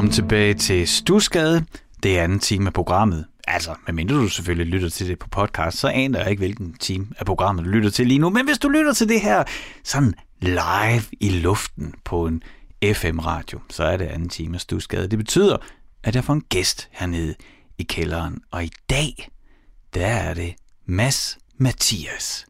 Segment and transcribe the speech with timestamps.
[0.00, 1.64] Velkommen tilbage til Stusgade.
[2.02, 3.26] Det er anden time af programmet.
[3.48, 7.06] Altså, medmindre du selvfølgelig lytter til det på podcast, så aner jeg ikke, hvilken time
[7.18, 8.30] af programmet du lytter til lige nu.
[8.30, 9.44] Men hvis du lytter til det her
[9.84, 12.42] sådan live i luften på en
[12.94, 15.08] FM-radio, så er det anden time af Stusgade.
[15.08, 15.56] Det betyder,
[16.02, 17.34] at jeg får en gæst hernede
[17.78, 18.40] i kælderen.
[18.50, 19.28] Og i dag,
[19.94, 20.54] der er det
[20.86, 22.46] Mads Mathias.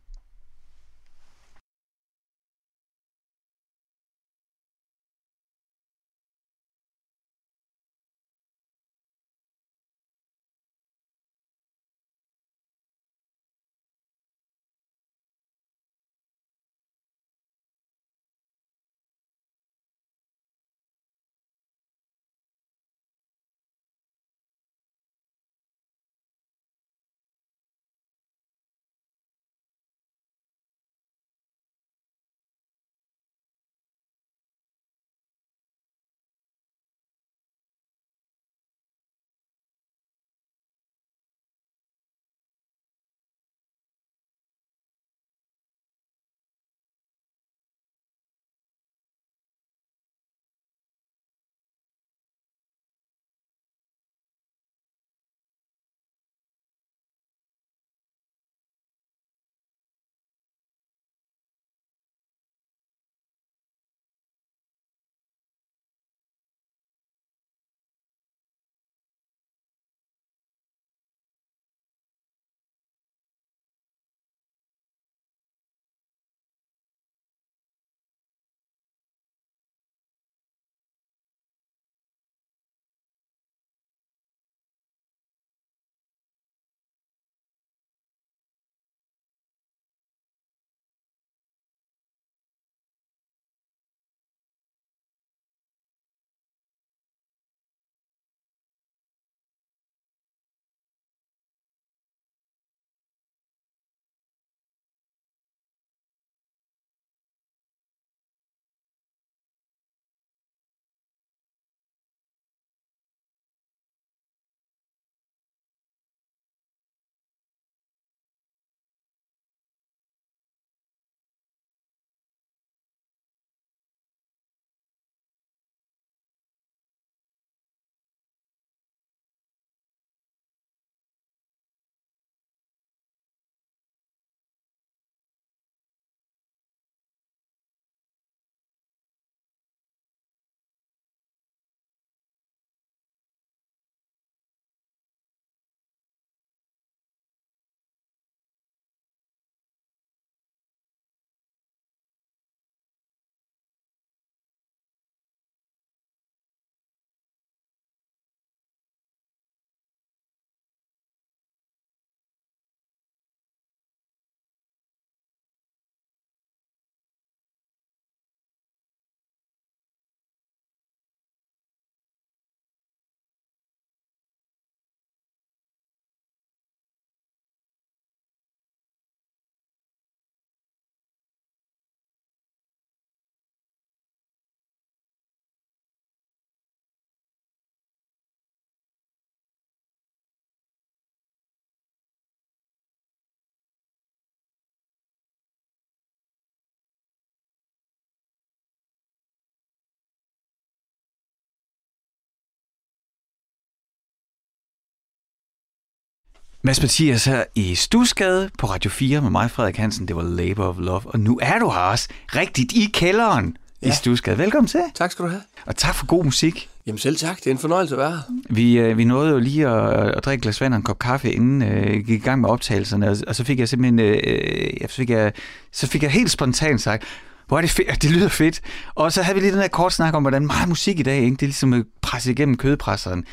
[206.62, 210.08] Mads Mathias her i Stusgade på Radio 4 med mig, Frederik Hansen.
[210.08, 211.00] Det var Labor of Love.
[211.04, 213.88] Og nu er du her også rigtigt i kælderen ja.
[213.88, 214.38] i Stusgade.
[214.38, 214.80] Velkommen til.
[214.94, 215.42] Tak skal du have.
[215.66, 216.68] Og tak for god musik.
[216.86, 217.36] Jamen selv tak.
[217.36, 218.20] Det er en fornøjelse at være her.
[218.50, 221.32] Vi, øh, vi nåede jo lige at, at drikke glas vand og en kop kaffe,
[221.32, 223.10] inden øh, gik i gang med optagelserne.
[223.10, 223.98] Og, og så fik jeg simpelthen...
[223.98, 225.32] Øh, jeg fik jeg,
[225.72, 227.04] så fik jeg helt spontant sagt,
[227.46, 228.60] hvor er det fedt, det lyder fedt.
[228.94, 231.20] Og så havde vi lige den her kort snak om, hvordan meget musik i dag,
[231.20, 231.36] ikke?
[231.36, 233.24] det er ligesom at presse igennem kødpresseren.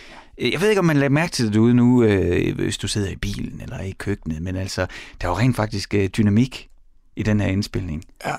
[0.41, 3.09] Jeg ved ikke, om man lader mærke til det derude nu, øh, hvis du sidder
[3.09, 4.81] i bilen eller i køkkenet, men altså,
[5.21, 6.69] der er jo rent faktisk øh, dynamik
[7.15, 8.03] i den her indspilning.
[8.25, 8.35] Ja.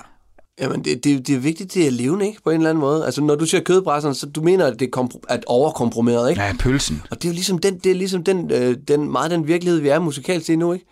[0.61, 2.41] Jamen, det, det, det er vigtigt, det er levende, ikke?
[2.43, 3.05] På en eller anden måde.
[3.05, 6.41] Altså, når du siger kødbræsseren, så du mener, at det er at overkomprimeret, ikke?
[6.41, 7.01] Ja, pølsen.
[7.11, 9.79] Og det er jo ligesom den, det er ligesom den, øh, den, meget den virkelighed,
[9.79, 10.85] vi er musikalt til nu, ikke?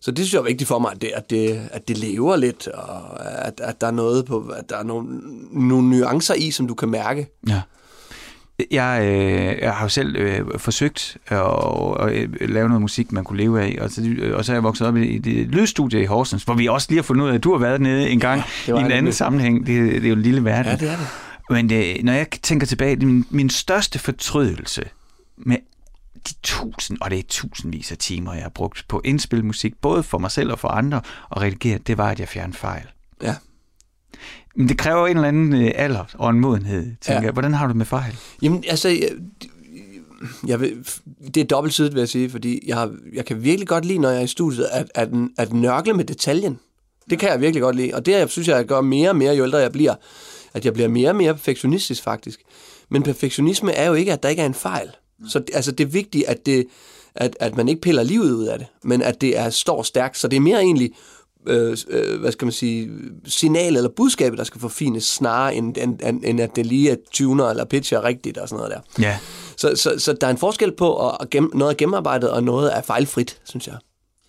[0.00, 2.36] Så det synes jeg er vigtigt for mig, at det, at det, at det lever
[2.36, 5.20] lidt, og at, at der er noget på, at der er nogle,
[5.52, 7.28] nogle nuancer i, som du kan mærke.
[7.48, 7.60] Ja.
[8.70, 11.38] Jeg, øh, jeg har jo selv øh, forsøgt at,
[12.00, 14.62] at, at lave noget musik, man kunne leve af, og så, og så er jeg
[14.62, 17.34] vokset op i, det lydstudie i Horsens, hvor vi også lige har fundet ud af,
[17.34, 19.14] at du har været nede en gang ja, i en anden det.
[19.14, 19.66] sammenhæng.
[19.66, 20.72] Det, det er jo en lille verden.
[20.72, 21.06] Ja, det er det.
[21.50, 24.82] Men øh, når jeg tænker tilbage, min, min største fortrydelse
[25.36, 25.56] med
[26.28, 29.74] de tusind, og det er tusindvis af timer, jeg har brugt på at indspille musik,
[29.80, 31.00] både for mig selv og for andre,
[31.30, 32.84] og redigere, det var, at jeg fjernede fejl.
[33.22, 33.34] Ja.
[34.56, 37.20] Men det kræver en eller anden øh, alder og en modenhed, tænker Ja.
[37.20, 37.32] jeg.
[37.32, 38.16] Hvordan har du det med fejl?
[38.42, 39.10] Jamen, altså, jeg,
[40.46, 40.86] jeg vil,
[41.34, 44.08] det er dobbeltsidigt, vil jeg sige, fordi jeg, har, jeg kan virkelig godt lide, når
[44.10, 46.58] jeg er i studiet, at, at, at nørkle med detaljen.
[47.10, 49.16] Det kan jeg virkelig godt lide, og det jeg synes jeg, jeg gør mere og
[49.16, 49.94] mere, jo ældre jeg bliver,
[50.54, 52.40] at jeg bliver mere og mere perfektionistisk faktisk.
[52.88, 54.88] Men perfektionisme er jo ikke, at der ikke er en fejl.
[55.28, 56.66] Så altså, det er vigtigt, at, det,
[57.14, 60.18] at, at man ikke piller livet ud af det, men at det er, står stærkt.
[60.18, 60.90] Så det er mere egentlig,
[61.46, 62.90] øh, øh, hvad skal man sige,
[63.24, 66.96] signal eller budskabet, der skal forfines, snarere end, end, end, end at det lige er
[67.12, 69.02] tuner eller pitcher rigtigt og sådan noget der.
[69.02, 69.18] Ja.
[69.56, 72.76] Så, så, så der er en forskel på, at gem, noget er gennemarbejdet, og noget
[72.76, 73.76] er fejlfrit, synes jeg.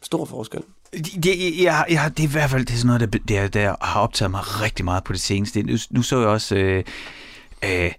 [0.02, 0.62] Stor forskel.
[0.94, 3.76] Det, jeg, jeg, det er i hvert fald det er sådan noget, der, der, der
[3.82, 5.64] har optaget mig rigtig meget på det seneste.
[5.64, 6.56] Nu, nu så jeg også...
[6.56, 6.84] Øh,
[7.64, 7.92] øh,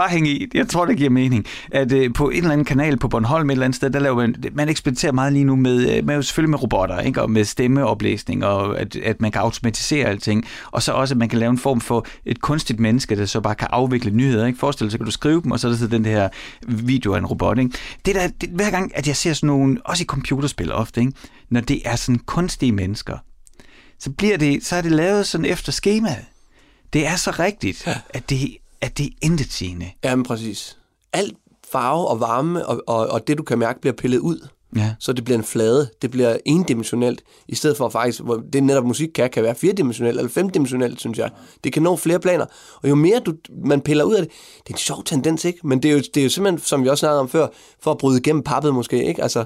[0.00, 2.96] bare hænge i, jeg tror, det giver mening, at øh, på en eller anden kanal
[2.96, 5.96] på Bornholm et eller andet sted, der laver man, man eksperimenterer meget lige nu med,
[5.96, 7.22] øh, med selvfølgelig med robotter, ikke?
[7.22, 11.28] og med stemmeoplæsning, og at, at man kan automatisere alting, og så også, at man
[11.28, 14.46] kan lave en form for et kunstigt menneske, der så bare kan afvikle nyheder.
[14.46, 14.58] Ikke?
[14.58, 16.28] Forestil dig, så kan du skrive dem, og så er der så den her
[16.68, 17.58] video af en robot.
[17.58, 17.70] Ikke?
[18.06, 21.12] Det der, det, hver gang, at jeg ser sådan nogle, også i computerspil ofte, ikke?
[21.50, 23.16] når det er sådan kunstige mennesker,
[23.98, 26.24] så, bliver det, så er det lavet sådan efter skemaet.
[26.92, 29.90] Det er så rigtigt, at det, at det er intetsigende.
[30.04, 30.78] Jamen præcis.
[31.12, 31.36] Alt
[31.70, 34.48] farve og varme og, og, og det, du kan mærke, bliver pillet ud.
[34.76, 34.94] Ja.
[34.98, 35.90] Så det bliver en flade.
[36.02, 40.18] Det bliver endimensionelt, i stedet for faktisk, hvor det netop musik kan, kan være firedimensionelt
[40.18, 41.30] eller femdimensionelt, synes jeg.
[41.64, 42.44] Det kan nå flere planer.
[42.82, 43.34] Og jo mere du,
[43.64, 44.32] man piller ud af det,
[44.66, 45.58] det er en sjov tendens, ikke?
[45.64, 47.46] Men det er, jo, det er jo simpelthen, som vi også snakkede om før,
[47.82, 49.22] for at bryde igennem pappet måske, ikke?
[49.22, 49.44] Altså,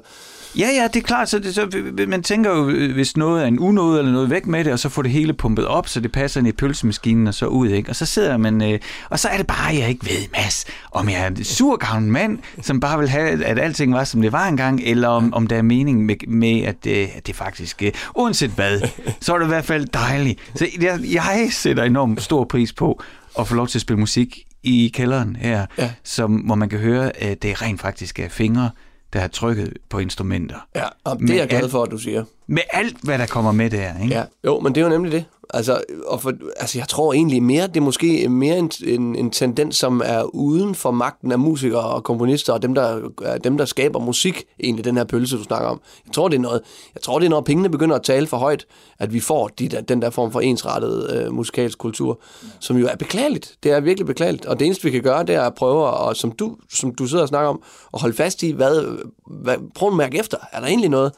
[0.58, 1.28] Ja, ja, det er klart.
[1.28, 4.64] Så det, så, man tænker jo, hvis noget er en unåde eller noget væk med
[4.64, 7.34] det, og så får det hele pumpet op, så det passer ind i pølsemaskinen og
[7.34, 7.68] så ud.
[7.68, 7.90] Ikke?
[7.90, 8.78] Og så sidder man, øh,
[9.10, 12.12] og så er det bare, jeg ikke ved, Mads, om jeg er en sur gammel
[12.12, 15.46] mand, som bare vil have, at alting var, som det var engang, eller om, om
[15.46, 18.80] der er mening med, med at, øh, at det faktisk, øh, uanset hvad,
[19.20, 20.40] så er det i hvert fald dejligt.
[20.54, 23.02] Så jeg, jeg sætter enormt stor pris på
[23.38, 25.90] at få lov til at spille musik i kælderen her, Ja.
[26.04, 28.70] som, hvor man kan høre, at det rent faktisk er fingre,
[29.12, 30.56] der har trykket på instrumenter.
[30.74, 32.24] ja, og det er jeg glad for, at du siger.
[32.46, 34.14] Med alt, hvad der kommer med der, ikke?
[34.14, 35.24] Ja, jo, men det er jo nemlig det.
[35.50, 39.30] Altså, og for, altså jeg tror egentlig mere, det er måske mere en, en, en
[39.30, 43.58] tendens, som er uden for magten af musikere og komponister, og dem der, øh, dem,
[43.58, 45.80] der skaber musik, egentlig den her pølse, du snakker om.
[46.06, 46.60] Jeg tror, det er noget,
[46.94, 48.66] jeg tror, det er når pengene begynder at tale for højt,
[48.98, 52.20] at vi får de der, den der form for ensrettet øh, musikalsk kultur,
[52.60, 53.56] som jo er beklageligt.
[53.62, 54.46] Det er virkelig beklageligt.
[54.46, 57.06] Og det eneste, vi kan gøre, det er at prøve, og som du, som du
[57.06, 57.62] sidder og snakker om,
[57.94, 60.38] at holde fast i, hvad, hvad, prøv at mærke efter.
[60.52, 61.12] Er der egentlig noget?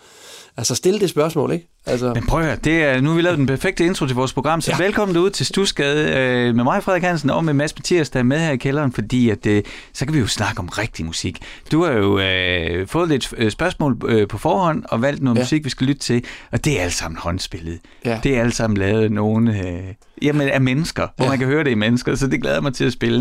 [0.57, 1.69] Altså, stille det spørgsmål, ikke?
[1.87, 4.17] Altså, Men prøv at høre, det er, nu har vi lavet den perfekte intro til
[4.17, 4.85] vores program, så ja.
[4.85, 8.23] Velkommen derud til Stusgade øh, med mig, Frederik Hansen, og med Mads Mathias, der er
[8.23, 9.63] med her i kælderen, fordi at, øh,
[9.93, 11.39] så kan vi jo snakke om rigtig musik.
[11.73, 15.43] Du har jo øh, fået lidt øh, spørgsmål øh, på forhånd og valgt noget ja.
[15.43, 17.79] Musik, vi skal lytte til, og det er alt sammen håndspillet.
[18.05, 18.21] Ja.
[18.23, 19.83] Det er alt sammen lavet af nogen øh,
[20.23, 21.31] jamen, af mennesker, hvor Ja.
[21.31, 23.19] man kan høre det i mennesker, så det glæder jeg mig til at spille.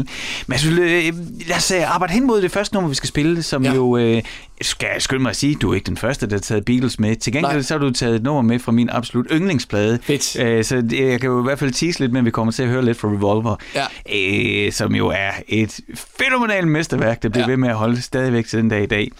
[0.48, 1.14] Men altså, øh,
[1.48, 3.74] lad os arbejde hen mod det første nummer, vi skal spille, som ja.
[3.74, 4.22] Jo, øh,
[4.62, 7.00] skal jeg skynde mig at sige, du er ikke den første, der har taget Beatles
[7.00, 7.16] med.
[7.16, 7.62] Til gengæld Nej.
[7.62, 10.00] så har du taget et nummer med fra min absolut yndlingsplade.
[10.04, 10.40] Fedt.
[10.40, 12.70] Øh, så jeg kan jo i hvert fald tease lidt, men vi kommer til at
[12.70, 14.66] høre lidt fra Revolver, Ja.
[14.66, 15.80] øh, som jo er et
[16.20, 17.44] fænomenalt mesterværk, der bliver.
[17.46, 17.50] Ja.
[17.50, 19.12] ved med at holde stadigvæk til den dag i dag.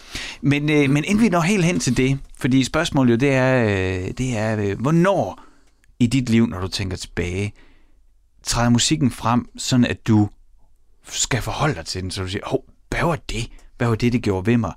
[0.42, 3.64] Men, øh, men inden vi når helt hen til det, fordi spørgsmålet jo, det er,
[3.64, 5.40] øh, det er øh, hvornår
[6.00, 7.52] i dit liv, når du tænker tilbage,
[8.46, 10.28] træder musikken frem, sådan at du
[11.10, 13.46] skal forholde dig til den, så du siger, hov, hvad var det?
[13.78, 14.72] Hvad var det, det gjorde ved mig?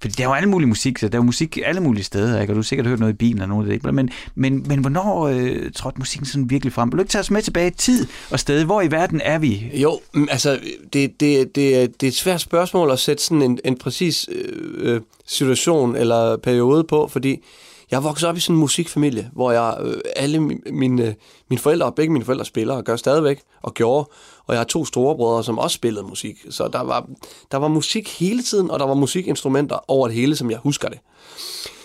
[0.00, 2.40] Fordi der er jo alle mulige musik, så der er jo musik alle mulige steder,
[2.40, 2.50] ikke?
[2.52, 3.92] og du har sikkert hørt noget i bilen og noget af det, ikke?
[3.92, 6.88] Men, men, men hvornår øh, trådte musikken sådan virkelig frem?
[6.92, 8.64] Vil du ikke tage os med tilbage i tid og sted?
[8.64, 9.70] Hvor i verden er vi?
[9.74, 10.60] Jo, mm, altså,
[10.92, 14.28] det, det, det, er- det er et svært spørgsmål at sætte sådan en, en præcis
[14.32, 17.36] øh, øh, situation eller periode på, fordi
[17.92, 21.14] jeg er vokset op i sådan en musikfamilie, hvor jeg øh, alle mine, øh,
[21.50, 24.08] mine forældre, begge mine forældre spiller og gør stadigvæk, og gjorde,
[24.46, 26.46] og jeg har to storebrødre, som også spillede musik.
[26.50, 27.08] Så der var,
[27.50, 30.88] der var musik hele tiden, og der var musikinstrumenter over det hele, som jeg husker
[30.88, 30.98] det.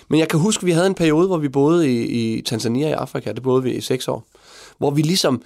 [0.10, 2.90] Men jeg kan huske, at vi havde en periode, hvor vi boede i, i Tanzania
[2.90, 4.28] i Afrika, det boede vi i seks år,
[4.78, 5.42] hvor vi ligesom,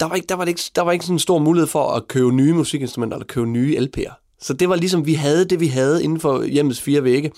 [0.00, 2.08] der var, ikke, der, var ikke, der var ikke sådan en stor mulighed for at
[2.08, 4.36] købe nye musikinstrumenter eller købe nye LP'er.
[4.40, 7.32] Så det var ligesom, vi havde det, vi havde inden for hjemmets fire vægge.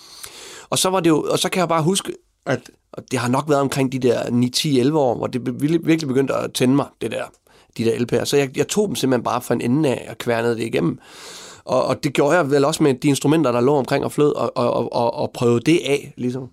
[0.71, 2.13] Og så, var det jo, og så kan jeg bare huske,
[2.47, 4.23] at og det har nok været omkring de der
[4.91, 7.25] 9-10-11 år, hvor det virkelig, virkelig begyndte at tænde mig, det der,
[7.79, 8.25] de der LP'er.
[8.25, 10.99] Så jeg, jeg tog dem simpelthen bare fra en ende af og kværnede det igennem.
[11.65, 14.35] Og, og det gjorde jeg vel også med de instrumenter, der lå omkring og flød,
[14.35, 16.49] og, og, og, og prøvede det af, ligesom.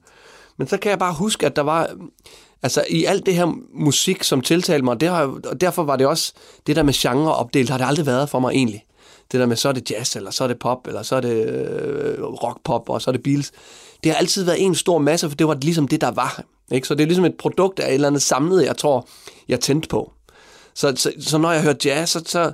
[0.57, 1.89] Men så kan jeg bare huske, at der var...
[2.63, 6.07] Altså i alt det her musik, som tiltalte mig, det har, og derfor var det
[6.07, 6.33] også
[6.67, 8.85] det der med genre opdelt, har det aldrig været for mig egentlig.
[9.31, 11.21] Det der med, så er det jazz, eller så er det pop, eller så er
[11.21, 13.51] det øh, rock-pop, og så er det Beatles.
[14.03, 16.43] Det har altid været en stor masse, for det var ligesom det, der var.
[16.71, 16.87] Ikke?
[16.87, 19.07] Så det er ligesom et produkt af et eller andet samlet, jeg tror,
[19.47, 20.13] jeg tændte på.
[20.73, 22.51] Så, så, så når jeg hørte jazz, så, så,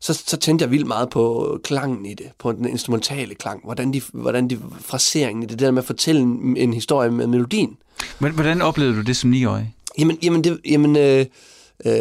[0.00, 3.92] så, så tændte jeg vildt meget på klangen i det, på den instrumentale klang, hvordan
[3.92, 7.26] de, hvordan de fraseringen i det, det der med at fortælle en, en historie med
[7.26, 7.76] melodien.
[8.18, 9.74] Men hvordan oplevede du det som 9-årig?
[9.98, 11.26] Jamen, jamen, det, jamen øh,
[11.86, 11.94] øh,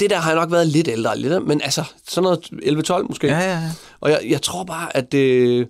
[0.00, 3.26] det der har jeg nok været lidt ældre, lidt, men altså, sådan noget 11-12 måske.
[3.26, 3.70] Ja, ja, ja.
[4.00, 5.66] Og jeg, jeg tror bare, at øh,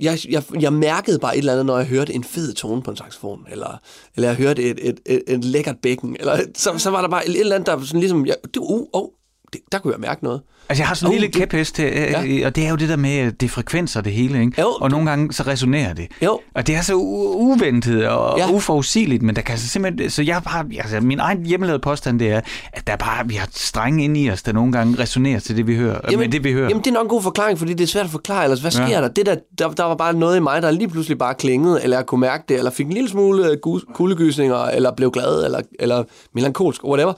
[0.00, 2.90] jeg, jeg, jeg mærkede bare et eller andet, når jeg hørte en fed tone på
[2.90, 3.80] en saxofon, eller,
[4.16, 7.28] eller jeg hørte et, et, et, et lækkert bækken, eller så, så var der bare
[7.28, 9.08] et eller andet, der sådan ligesom, jeg, det, uh, oh, oh
[9.52, 10.40] det, der kunne jeg mærke noget.
[10.70, 12.20] Altså, jeg har sådan en Oh, lille kæphest til, ja.
[12.22, 12.46] Ja.
[12.46, 14.60] og det er jo det der med, at det er frekvenser det hele, ikke?
[14.60, 16.06] Jo, og nogle gange så resonerer det.
[16.22, 16.40] Jo.
[16.54, 18.46] Og det er så uventet og ja.
[18.46, 18.52] Ja.
[18.52, 20.10] uforudsigeligt, men der kan altså simpelthen...
[20.10, 20.66] Så jeg har...
[20.80, 22.40] Altså, min egen hjemmelavede påstand, det er,
[22.72, 25.56] at der er bare, vi har strenge inde i os, der nogle gange resonerer til
[25.56, 26.00] det, vi hører.
[26.10, 26.68] Jamen, med det, vi hører.
[26.68, 28.72] Jamen, det er nok en god forklaring, fordi det er svært at forklare, ellers hvad
[28.72, 28.86] Ja.
[28.86, 29.08] sker der?
[29.08, 29.70] Det der, der?
[29.70, 32.44] Der var bare noget i mig, der lige pludselig bare klingede, eller jeg kunne mærke
[32.48, 33.56] det, eller fik en lille smule øh,
[33.94, 37.12] kuldegysninger, eller blev glad, eller, eller melankolsk, whatever.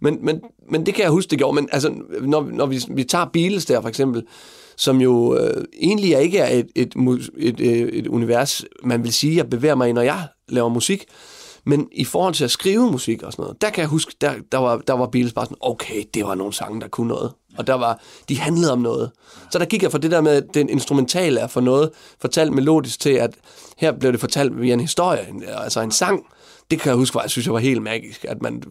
[0.00, 0.40] Men, men,
[0.70, 1.54] men det kan jeg huske, det gjorde.
[1.54, 4.22] Men altså, når, når vi, vi tager Beatles der for eksempel,
[4.76, 6.94] som jo øh, egentlig ikke er et, et,
[7.38, 11.04] et, et, et univers, man vil sige, jeg bevæger mig i, når jeg laver musik.
[11.64, 14.32] Men i forhold til at skrive musik og sådan noget, der kan jeg huske, der,
[14.52, 17.32] der, var, der var Beatles bare sådan, okay, det var nogle sange, der kunne noget.
[17.58, 19.10] Og der var, de handlede om noget.
[19.50, 21.90] Så der gik jeg fra det der med, at den instrumentale er for noget
[22.20, 23.34] fortalt melodisk til, at
[23.76, 26.26] her blev det fortalt via en historie, altså en sang.
[26.70, 28.62] Det kan jeg huske, jeg synes, jeg var helt magisk, at man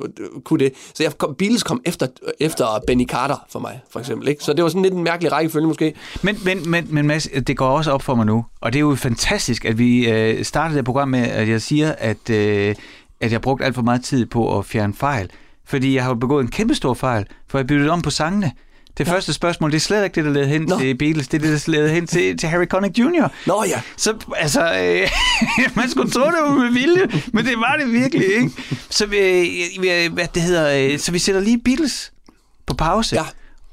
[0.44, 0.74] kunne det.
[0.94, 2.08] Så jeg kom, Beatles kom efter,
[2.39, 4.27] efter Benny Carter for mig, for eksempel.
[4.27, 4.44] Ikke?
[4.44, 5.94] Så det var sådan lidt en mærkelig rækkefølge måske.
[6.22, 8.82] Men, men, men, men Mads, det går også op for mig nu, og det er
[8.82, 12.75] jo fantastisk, at vi øh, startede det program med, at jeg siger, at, øh,
[13.22, 15.29] at jeg brugte alt for meget tid på at fjerne fejl.
[15.65, 18.51] Fordi jeg har jo begået en kæmpe stor fejl, for jeg byttede om på sangene.
[18.98, 19.13] Det ja.
[19.13, 20.79] første spørgsmål, det er slet ikke det, der ledte hen Nå.
[20.79, 23.27] til Beatles, det er det, der ledte hen til, til Harry Connick Jr.
[23.48, 25.10] Nå ja, Så altså, øh,
[25.75, 28.51] man skulle tro, det var med vilje, men det var det virkelig ikke.
[28.89, 29.17] Så vi,
[29.77, 32.12] øh, hvad det hedder, øh, så vi sætter lige Beatles
[32.65, 33.15] på pause.
[33.15, 33.24] Ja.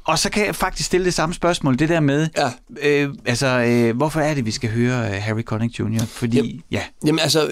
[0.04, 2.50] Og så kan jeg faktisk stille det samme spørgsmål, det der med, Ja.
[2.82, 6.04] øh, altså, øh, hvorfor er det, vi skal høre øh, Harry Connick Jr.?
[6.08, 6.62] Fordi, Jamen.
[6.70, 7.50] ja, Jamen altså,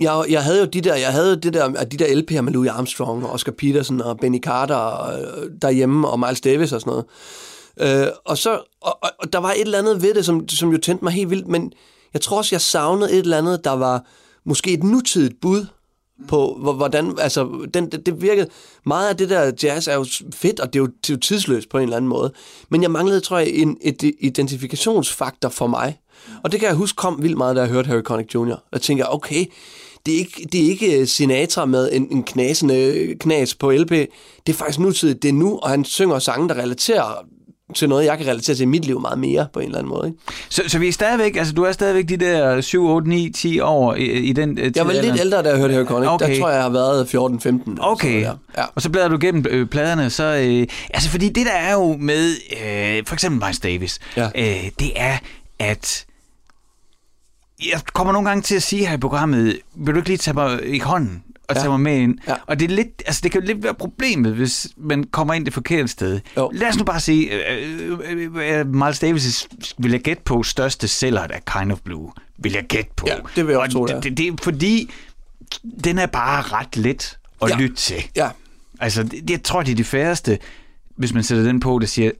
[0.00, 2.70] jeg, jeg havde jo de der, jeg havde det der, de der LP'er med Louis
[2.70, 5.20] Armstrong og Oscar Peterson og Benny Carter og,
[5.62, 7.04] derhjemme og Miles Davis og sådan noget.
[7.80, 10.72] Øh, og så, og, og, og, der var et eller andet ved det, som, som
[10.72, 11.72] jo tændte mig helt vildt, men
[12.12, 14.04] jeg tror også, jeg savnede et eller andet, der var
[14.44, 15.66] måske et nutidigt bud
[16.28, 18.48] på, hvordan, altså, den, det, det virkede,
[18.86, 21.20] meget af det der jazz er jo fedt, og det er jo, det er jo
[21.20, 22.32] tidsløst på en eller anden måde,
[22.68, 25.98] men jeg manglede, tror jeg, en et identifikationsfaktor for mig,
[26.44, 28.80] og det kan jeg huske kom vildt meget, da jeg hørte Harry Connick Jr., og
[28.80, 29.44] tænker, okay,
[30.06, 34.08] det er ikke, det er ikke Sinatra med en, en knasende knas på LP, det
[34.48, 37.24] er faktisk nutidigt, det er nu, og han synger sange, der relaterer
[37.74, 39.90] til noget, jeg kan relatere til i mit liv meget mere, på en eller anden
[39.90, 40.06] måde.
[40.08, 40.18] Ikke?
[40.48, 43.60] så, så vi er stadigvæk, altså du er stadigvæk de der 7, 8, 9, 10
[43.60, 46.12] år i, i den øh, Jeg var lidt ældre, da jeg hørte Harry Connick.
[46.12, 46.34] Okay.
[46.34, 47.04] Der tror jeg, jeg har været
[47.76, 47.76] 14-15.
[47.80, 48.64] Okay, Så, ja.
[48.74, 50.24] og så bladrer du gennem øh, pladerne, så...
[50.24, 54.28] Øh, altså, fordi det der er jo med, øh, for eksempel Miles Davis, Ja.
[54.34, 55.16] øh, det er,
[55.58, 56.04] at...
[57.72, 60.34] Jeg kommer nogle gange til at sige her i programmet, vil du ikke lige tage
[60.34, 61.60] mig i hånden og Ja.
[61.60, 62.18] tage mig med ind?
[62.28, 62.34] Ja.
[62.46, 65.44] Og det, er lidt, altså, det kan jo lidt være problemet, hvis man kommer ind
[65.44, 66.20] det forkerte sted.
[66.36, 66.50] Jo.
[66.54, 69.46] Lad os nu bare sige, øh, øh, øh, Miles Davis'
[69.78, 73.06] vil jeg gætte på største sælger af Kind of Blue, vil jeg gætte på.
[73.10, 74.90] Ja, det vil jeg Og også tro, det det, det, er fordi,
[75.84, 77.56] den er bare ret let at Ja.
[77.56, 78.04] lytte til.
[78.16, 78.28] Ja,
[78.80, 80.38] Altså, det, det, jeg tror, det er de færreste,
[80.96, 82.10] hvis man sætter den på, der siger,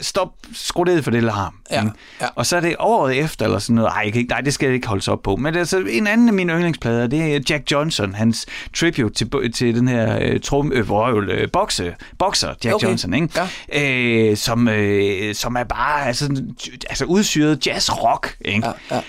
[0.00, 1.54] stop, skru ned for det larm.
[1.70, 1.84] Ja,
[2.20, 2.26] ja.
[2.34, 4.54] Og så er det året efter, eller sådan noget, ej, jeg kan ikke, nej, det
[4.54, 5.36] skal jeg ikke holde sig op på.
[5.36, 8.46] Men altså, en anden af mine yndlingsplader, det er Jack Johnson, hans
[8.76, 13.14] tribute til, til den her uh, trum, øh, vrøvl, øh, bokse, bokser, Jack Okay, Johnson,
[13.14, 14.30] ikke?
[14.30, 16.42] Øh, som, øh, som er bare altså,
[16.88, 18.66] altså udsyret jazz-rock, ikke?
[18.66, 19.00] ja, ja.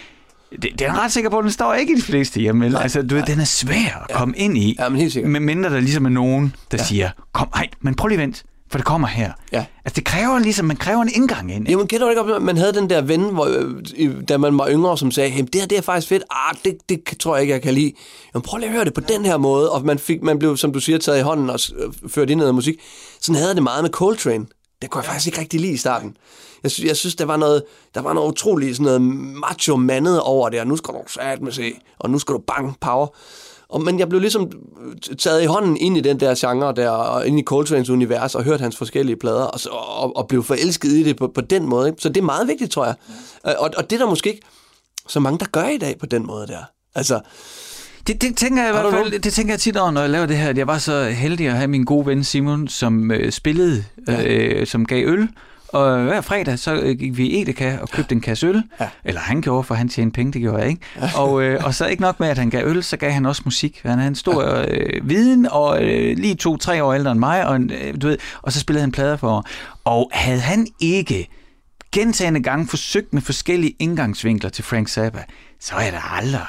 [0.52, 2.82] Det, det er jeg ret sikker på, at den står ikke i de fleste hjemme.
[2.82, 4.76] Altså, du ved, den er svær at komme ind i.
[4.80, 5.32] Ja, men helt sikkert.
[5.32, 6.84] Med mindre der ligesom er nogen, der ja.
[6.84, 9.32] siger, kom, ej, men prøv lige vent, for det kommer her.
[9.52, 9.66] Ja.
[9.86, 11.60] Altså, det kræver ligesom, man kræver en indgang ind.
[11.60, 11.72] ikke?
[11.72, 13.46] Jamen, kender du ikke, om man havde den der ven, hvor,
[13.98, 16.56] øh, da man var yngre, som sagde, hey, det her det er faktisk fedt, ah,
[16.66, 17.94] det, det tror jeg ikke, jeg kan lide.
[18.34, 20.58] Jamen, prøv lige at høre det på den her måde, og man, fik, man blev,
[20.58, 22.76] som du siger, taget i hånden og øh, ført ind noget musik.
[23.22, 24.46] Sådan havde jeg det meget med Coltrane.
[24.82, 26.18] Det kunne jeg faktisk ikke rigtig lide i starten.
[26.64, 27.64] Jeg, synes, jeg synes, der var noget,
[27.96, 31.42] der var noget utroligt sådan noget macho mandet over det, og nu skal du sat
[31.42, 33.08] med se, og nu skal du bang power.
[33.72, 34.52] Og, men jeg blev ligesom
[35.12, 38.36] øh, taget i hånden ind i den der genre der, og ind i Coltrane's univers,
[38.36, 41.66] og hørt hans forskellige plader, og, og, og blev forelsket i det på, på den
[41.70, 41.90] måde.
[41.90, 42.02] Ikke?
[42.02, 42.96] Så det er meget vigtigt, tror jeg.
[43.48, 44.42] Øh, Og, og det er der måske ikke
[45.08, 46.60] så mange, der gør i dag på den måde der.
[46.96, 47.20] Altså,
[48.08, 50.26] Det, det, tænker jeg i hvert fald, det tænker jeg tit over, når jeg laver
[50.26, 50.50] det her.
[50.50, 54.68] at Jeg var så heldig at have min gode ven Simon, som øh, spillede, øh,
[54.68, 55.28] som gav øl.
[55.74, 58.64] Og hver fredag, så øh, gik vi i Edeka og købte en kasse øl.
[58.80, 58.90] Ja.
[59.06, 60.82] Eller han gjorde, for han tjente penge, det gjorde jeg ikke.
[61.16, 63.42] Og, øh, og så ikke nok med, at han gav øl, så gav han også
[63.46, 63.82] musik.
[63.84, 67.60] Han havde en stor øh, viden, og øh, lige to-tre år ældre end mig, og,
[67.60, 69.46] øh, du ved, og så spillede han plader for.
[69.84, 71.28] Og havde han ikke
[71.92, 75.24] gentagende gange forsøgt med forskellige indgangsvinkler til Frank Zappa,
[75.60, 76.46] så er da aldrig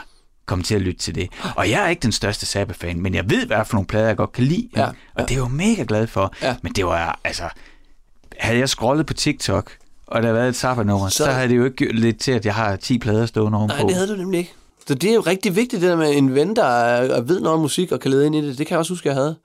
[0.46, 1.28] kommet til at lytte til det.
[1.56, 4.16] Og jeg er ikke den største Zappa-fan, men jeg ved, hvad for nogle plader, jeg
[4.16, 4.68] godt kan lide.
[4.76, 6.34] Ja, og det er jeg jo mega glad for.
[6.42, 6.56] Ja.
[6.62, 7.44] Men det var altså...
[8.38, 9.70] Havde jeg scrollet på TikTok,
[10.06, 11.16] og der havde været et Zappa-nummer, så...
[11.16, 13.76] Så- havde det jo ikke lidt til, at jeg har 10 plader stående ovenpå.
[13.76, 14.52] nej, det havde du nemlig ikke.
[14.88, 17.54] Så det er jo rigtig vigtigt, det der med en ven, der er- ved noget
[17.54, 18.58] om musik og kan lede ind i det.
[18.58, 19.36] Det kan jeg også huske, jeg havde.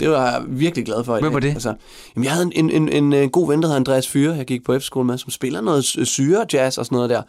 [0.00, 1.20] Det var jeg virkelig glad for.
[1.20, 1.48] Hvem var det?
[1.50, 1.74] Altså,
[2.16, 4.46] jamen, jeg havde en, en, en, en, en god ven, der hedder Andreas Fyre, jeg
[4.46, 7.22] gik på efterskole med, som spiller noget sy- syre jazz og sådan noget der.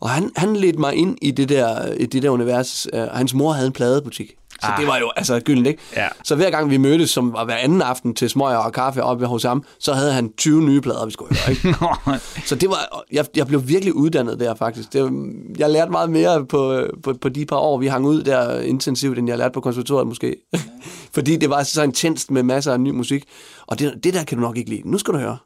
[0.00, 2.86] Og han, han ledte mig ind i det der, i det der univers.
[2.92, 4.32] Øh, og hans mor havde en pladebutik.
[4.60, 4.78] Så Ah.
[4.80, 5.82] det var jo altså gyldent, ikke?
[5.96, 6.08] Ja.
[6.24, 9.26] Så hver gang vi mødtes, som var hver anden aften til smøger og kaffe oppe
[9.26, 11.78] hos ham, så havde han 20 nye plader, vi skulle høre, ikke?
[12.48, 14.92] Så det var, jeg, jeg blev virkelig uddannet der faktisk.
[14.92, 15.12] Det,
[15.58, 19.18] jeg lærte meget mere på, på, på de par år, vi hang ud der intensivt,
[19.18, 20.36] end jeg lærte på konservatoriet måske.
[21.14, 23.24] Fordi det var så intenst med masser af ny musik.
[23.66, 24.82] Og det, det der kan du nok ikke lide.
[24.84, 25.36] Nu skal du høre,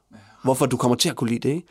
[0.42, 1.68] hvorfor du kommer til at kunne lide det, ikke?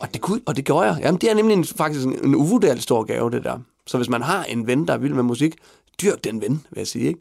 [0.00, 0.96] Og det, kunne, og det gjorde jeg.
[1.02, 3.58] Jamen, det er nemlig en, faktisk en, en uvurderlig stor gave, det der.
[3.86, 5.54] Så hvis man har en ven, der er vild med musik,
[6.02, 7.20] dyrk den ven, vil jeg sige, ikke?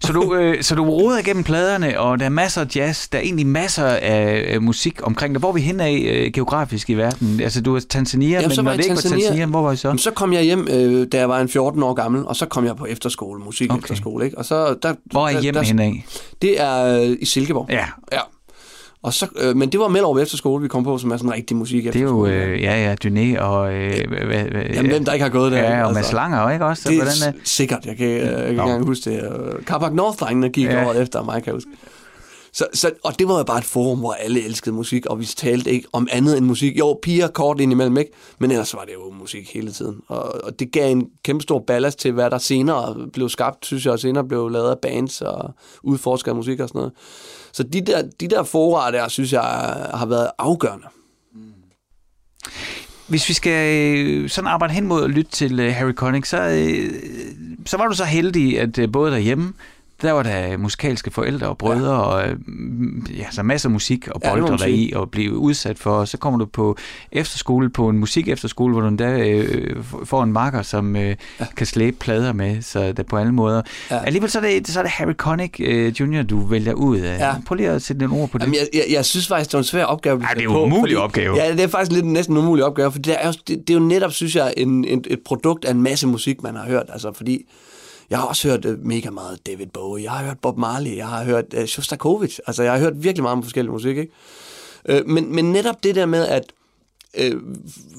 [0.00, 3.18] Så du, øh, så du roder igennem pladerne, og der er masser af jazz, der
[3.18, 5.38] er egentlig masser af øh, musik omkring dig.
[5.40, 7.40] Hvor er vi hen af øh, geografisk i verden?
[7.40, 9.46] Altså, du er Tanzania, Jamen, men når det ikke var Tanzania.
[9.46, 9.88] Hvor var I så?
[9.88, 12.46] Jamen, så kom jeg hjem, øh, da jeg var en 14 år gammel, og så
[12.46, 13.82] kom jeg på efterskole, musik Okay.
[13.82, 14.38] efterskole, ikke?
[14.38, 16.06] Og så, der, Hvor er hjemme hen af?
[16.42, 17.66] Det er øh, i Silkeborg.
[17.70, 18.20] Ja, Ja.
[19.06, 21.56] Og så, øh, men det var Mellerup Efterskole, vi kom på, som er sådan rigtig
[21.56, 23.74] musik det er jo, øh, ja, ja, Dyné og...
[23.74, 25.58] Øh, hvad, hvad, Jamen, hvem der ikke har gået der?
[25.58, 26.88] Ja, og Mads Langer, ikke også?
[26.88, 27.40] Det er Hvordan er...
[27.44, 29.22] sikkert, jeg kan, jeg kan ikke engang huske det.
[29.64, 30.86] Carpark North-drengene gik ja.
[30.86, 31.70] året efter mig, kan jeg huske.
[32.56, 35.24] Så, så, og det var jo bare et forum, hvor alle elskede musik, og vi
[35.24, 36.78] talte ikke om andet end musik.
[36.78, 38.10] Jo, piger kort indimellem, ikke?
[38.38, 40.00] Men ellers var det jo musik hele tiden.
[40.08, 43.84] Og, og det gav en kæmpe stor ballast til, hvad der senere blev skabt, synes
[43.84, 46.92] jeg, og senere blev lavet af bands og udforsket af musik og sådan noget.
[47.52, 49.42] Så de der, de der fora der, synes jeg,
[49.94, 50.86] har været afgørende.
[51.34, 51.40] Mm.
[53.06, 56.40] Hvis vi skal øh, sådan arbejde hen mod at lytte til øh, Harry Connick, så,
[56.40, 56.90] øh,
[57.66, 59.52] så var du så heldig, at både derhjemme,
[60.02, 62.00] der var der musikalske forældre og brødre, ja.
[62.00, 62.36] og øh,
[63.18, 66.04] ja, så masser af musik og Ja, boldre man dig i og blive udsat for.
[66.04, 66.76] Så kommer du på
[67.12, 71.46] efterskole, på en musik efterskole, hvor du endda øh, får en marker, som øh, ja.
[71.56, 73.62] kan slæbe plader med, så det på alle måder.
[73.90, 73.96] Ja.
[73.96, 74.04] Ja.
[74.04, 77.18] Alligevel så er, det, så er det Harry Connick øh, Jr., du vælger ud af.
[77.18, 77.34] Ja.
[77.46, 78.44] Prøv lige at sætte lidt ord på det.
[78.44, 80.22] Jamen, jeg, jeg, jeg synes faktisk, det var en svær opgave.
[80.22, 81.36] skal det er en umulig opgave.
[81.36, 83.70] Ja, det er faktisk lidt næsten en umulig opgave, for det er, jo, det, det
[83.70, 86.64] er jo netop, synes jeg, en, en, et produkt af en masse musik, man har
[86.64, 86.84] hørt.
[86.88, 87.46] Altså, fordi
[88.10, 91.08] jeg har også hørt uh, mega meget David Bowie, jeg har hørt Bob Marley, jeg
[91.08, 92.40] har hørt uh, Shostakovich.
[92.46, 94.12] Altså, jeg har hørt virkelig meget om forskellig musik, ikke?
[94.88, 96.52] Uh, men, men netop det der med, at
[97.16, 97.40] øh,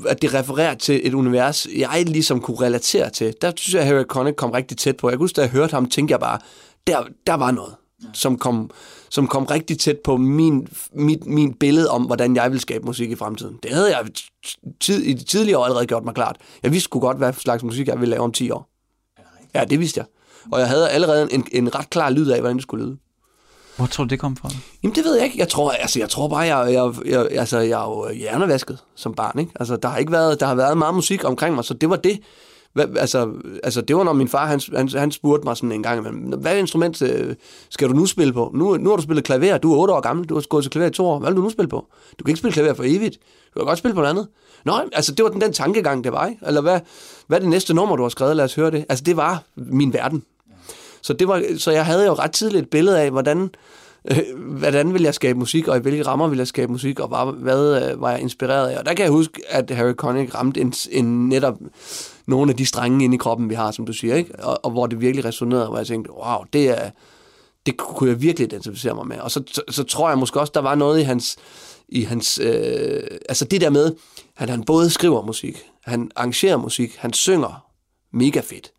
[0.08, 3.34] at det refererer til et univers, jeg ligesom kunne relatere til.
[3.42, 5.10] Der synes jeg, at Harry Connick kom rigtig tæt på.
[5.10, 6.40] Jeg kan huske, da jeg hørte ham, tænkte jeg bare,
[6.88, 7.76] der, der var noget,
[8.14, 8.70] som kom,
[9.10, 13.12] som kom rigtig tæt på min, mit, min billede om, hvordan jeg vil skabe musik
[13.12, 13.60] i fremtiden.
[13.64, 14.08] Det havde jeg
[14.80, 16.38] tid, i de tidligere år allerede gjort mig klart.
[16.64, 18.77] Jeg vidste sgu godt, hvad slags musik jeg ville lave om 10 år.
[19.60, 20.06] Ja, det vidste jeg.
[20.52, 22.98] Og jeg havde allerede en, en ret klar lyd af, hvordan det skulle lyde.
[23.78, 24.50] Hvor tror du, det kom fra?
[24.84, 25.40] Jamen, det ved jeg ikke.
[25.40, 29.14] Jeg tror, altså, jeg tror bare, jeg, jeg, jeg, altså, jeg er jo hjernevasket som
[29.14, 29.40] barn.
[29.40, 29.52] Ikke?
[29.60, 31.96] Altså, der, har ikke været, der har været meget musik omkring mig, så det var
[31.96, 32.20] det.
[32.78, 33.32] Hvad, altså,
[33.64, 36.58] altså, det var, når min far han, han, han spurgte mig sådan en gang, hvad
[36.58, 37.36] instrument øh,
[37.70, 38.52] skal du nu spille på?
[38.54, 40.72] Nu, nu har du spillet klaver, du er 8 år gammel, du har gået til
[40.72, 41.20] klaver i to år.
[41.20, 41.88] Hvad vil du nu spille på?
[42.20, 43.18] Du kan ikke spille klaver for evigt.
[43.54, 44.28] Du kan godt spille på noget andet.
[44.66, 46.26] Nå, altså, det var den, den tankegang, det var.
[46.28, 46.46] Ikke?
[46.48, 46.80] Eller hvad,
[47.28, 48.36] hvad er det næste nummer, du har skrevet?
[48.36, 48.86] Lad os høre det.
[48.90, 50.24] Altså, det var min verden.
[51.02, 53.50] Så, det var, så jeg havde jo ret tidligt et billede af, hvordan,
[54.12, 54.18] Øh,
[54.58, 57.34] hvordan vil jeg skabe musik, og i hvilke rammer vil jeg skabe musik, og hvad,
[57.34, 58.80] hvad øh, var jeg inspireret af.
[58.80, 61.58] Og der kan jeg huske, at Harry Connick ramte en, en netop
[62.26, 64.36] nogle af de strenge inde i kroppen, vi har, som du siger, ikke?
[64.40, 66.90] Og, og hvor det virkelig resonerede, hvor jeg tænkte, wow, det er
[67.68, 69.20] det kunne jeg virkelig identificere mig med.
[69.20, 71.38] Og så, så, så tror jeg måske også, der var noget i hans,
[71.90, 73.96] i hans øh, altså det der med,
[74.38, 77.66] at han både skriver musik, han arrangerer musik, han synger
[78.14, 78.72] mega fedt.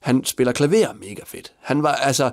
[0.00, 1.52] Han spiller klaver mega fedt.
[1.60, 2.30] Han var, altså,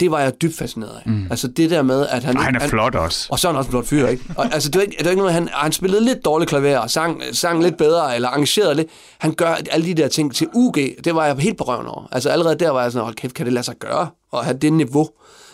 [0.00, 1.02] det var jeg dybt fascineret af.
[1.06, 1.26] Mm.
[1.30, 2.36] Altså det der med, at han...
[2.36, 3.26] Og han er flot også.
[3.30, 4.24] Og så er han også en flot fyr, ikke?
[4.36, 6.78] Og, altså, det var ikke, det var ikke noget, han, han spillede lidt dårligt klaver,
[6.78, 8.88] og sang, sang lidt bedre, eller arrangerede lidt.
[9.18, 12.08] Han gør alle de der ting til UG, det var jeg helt på røven over.
[12.12, 14.08] Altså allerede der var jeg sådan, hold kæft, kan det lade sig gøre?
[14.32, 15.08] Og have det niveau.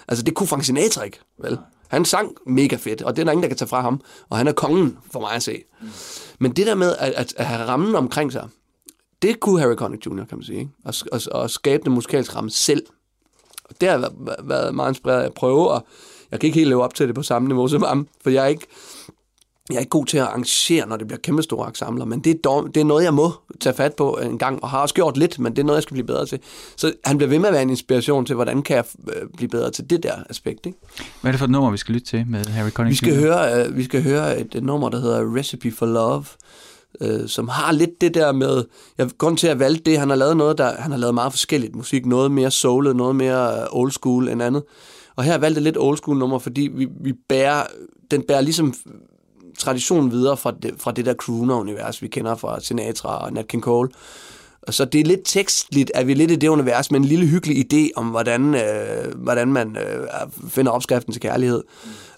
[0.09, 1.59] Altså det kunne Frank Sinatra ikke, vel?
[1.89, 4.01] Han sang mega fedt, og det er der ingen, der kan tage fra ham.
[4.31, 5.63] Og han er kongen, for mig at se.
[6.39, 8.49] Men det der med at, at, at have rammen omkring sig,
[9.23, 10.71] det kunne Harry Connick Jr., kan man sige, ikke?
[10.87, 12.83] At, at, at skabe den musikalske ramme selv.
[13.71, 15.87] Og det har været, meget inspireret af at prøve, og
[16.31, 18.45] jeg kan ikke helt leve op til det på samme niveau som ham, for jeg
[18.45, 18.67] er ikke,
[19.71, 22.31] jeg er ikke god til at arrangere, når det bliver kæmpe store ensembler, men det
[22.31, 24.95] er, dog, det er noget, jeg må tage fat på en gang, og har også
[24.95, 26.39] gjort lidt, men det er noget, jeg skal blive bedre til.
[26.77, 29.49] Så han bliver ved med at være en inspiration til, hvordan kan jeg øh, blive
[29.49, 30.67] bedre til det der aspekt.
[30.67, 30.79] Ikke?
[31.21, 33.21] Hvad er det for et nummer, vi skal lytte til med Harry Connick Vi skal,
[33.21, 36.25] høre, uh, vi skal høre et nummer, der hedder Recipe for Love,
[37.01, 38.65] øh, som har lidt det der med...
[38.99, 41.33] Jeg grund til at valgte det, han har lavet noget, der han har lavet meget
[41.33, 44.63] forskelligt musik, noget mere soulet, noget mere øh, old school end andet.
[45.17, 47.63] Og her valgte jeg lidt old school nummer, fordi vi, vi bærer,
[48.11, 48.75] den bærer ligesom
[49.59, 53.63] traditionen videre fra det, fra det der crooner-univers, vi kender fra Sinatra og Nat King
[53.63, 53.91] Cole.
[54.63, 57.05] Og så det er lidt tekstligt, at vi er lidt i det univers, med en
[57.05, 60.09] lille hyggelig idé om, hvordan, øh, hvordan man øh,
[60.49, 61.63] finder opskriften til kærlighed.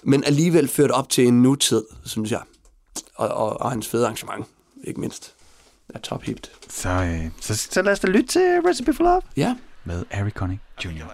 [0.03, 2.41] Men alligevel ført op til en nutid, synes jeg.
[3.14, 4.47] Og, og, og hans fede arrangement,
[4.85, 5.35] ikke mindst,
[5.95, 6.51] er top hipt.
[6.69, 9.57] Så, øh, så, så lad os da lytte til Recipe for Love Ja.
[9.85, 11.05] med Harry Connick Jr.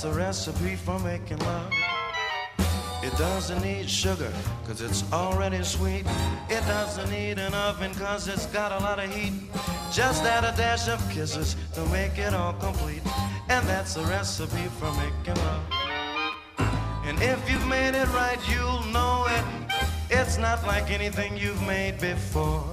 [0.00, 1.74] That's a recipe for making love.
[3.02, 4.32] It doesn't need sugar,
[4.66, 6.06] cause it's already sweet.
[6.48, 9.34] It doesn't need an oven, cause it's got a lot of heat.
[9.92, 13.02] Just add a dash of kisses to make it all complete.
[13.50, 15.64] And that's a recipe for making love.
[17.04, 19.44] And if you've made it right, you'll know it.
[20.08, 22.64] It's not like anything you've made before.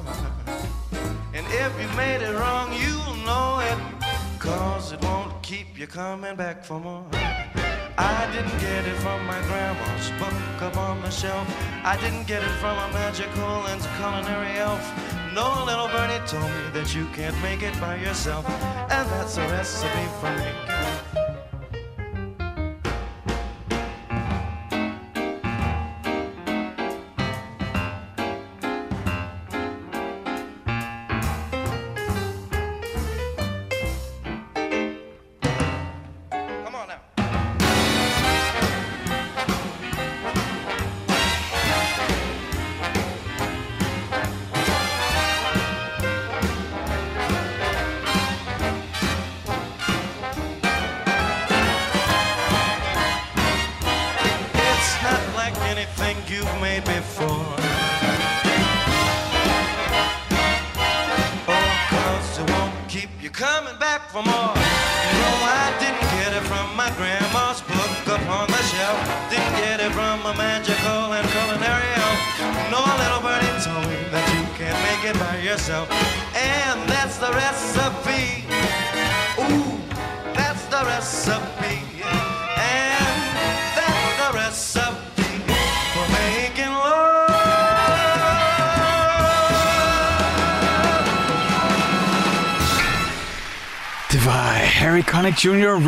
[1.33, 3.96] And if you've made it wrong, you'll know it.
[4.39, 7.05] Cause it won't keep you coming back for more.
[7.97, 11.47] I didn't get it from my grandma's book up on the shelf.
[11.83, 14.83] I didn't get it from a magical and culinary elf.
[15.33, 18.47] No little birdie told me that you can't make it by yourself.
[18.91, 21.06] And that's a recipe for making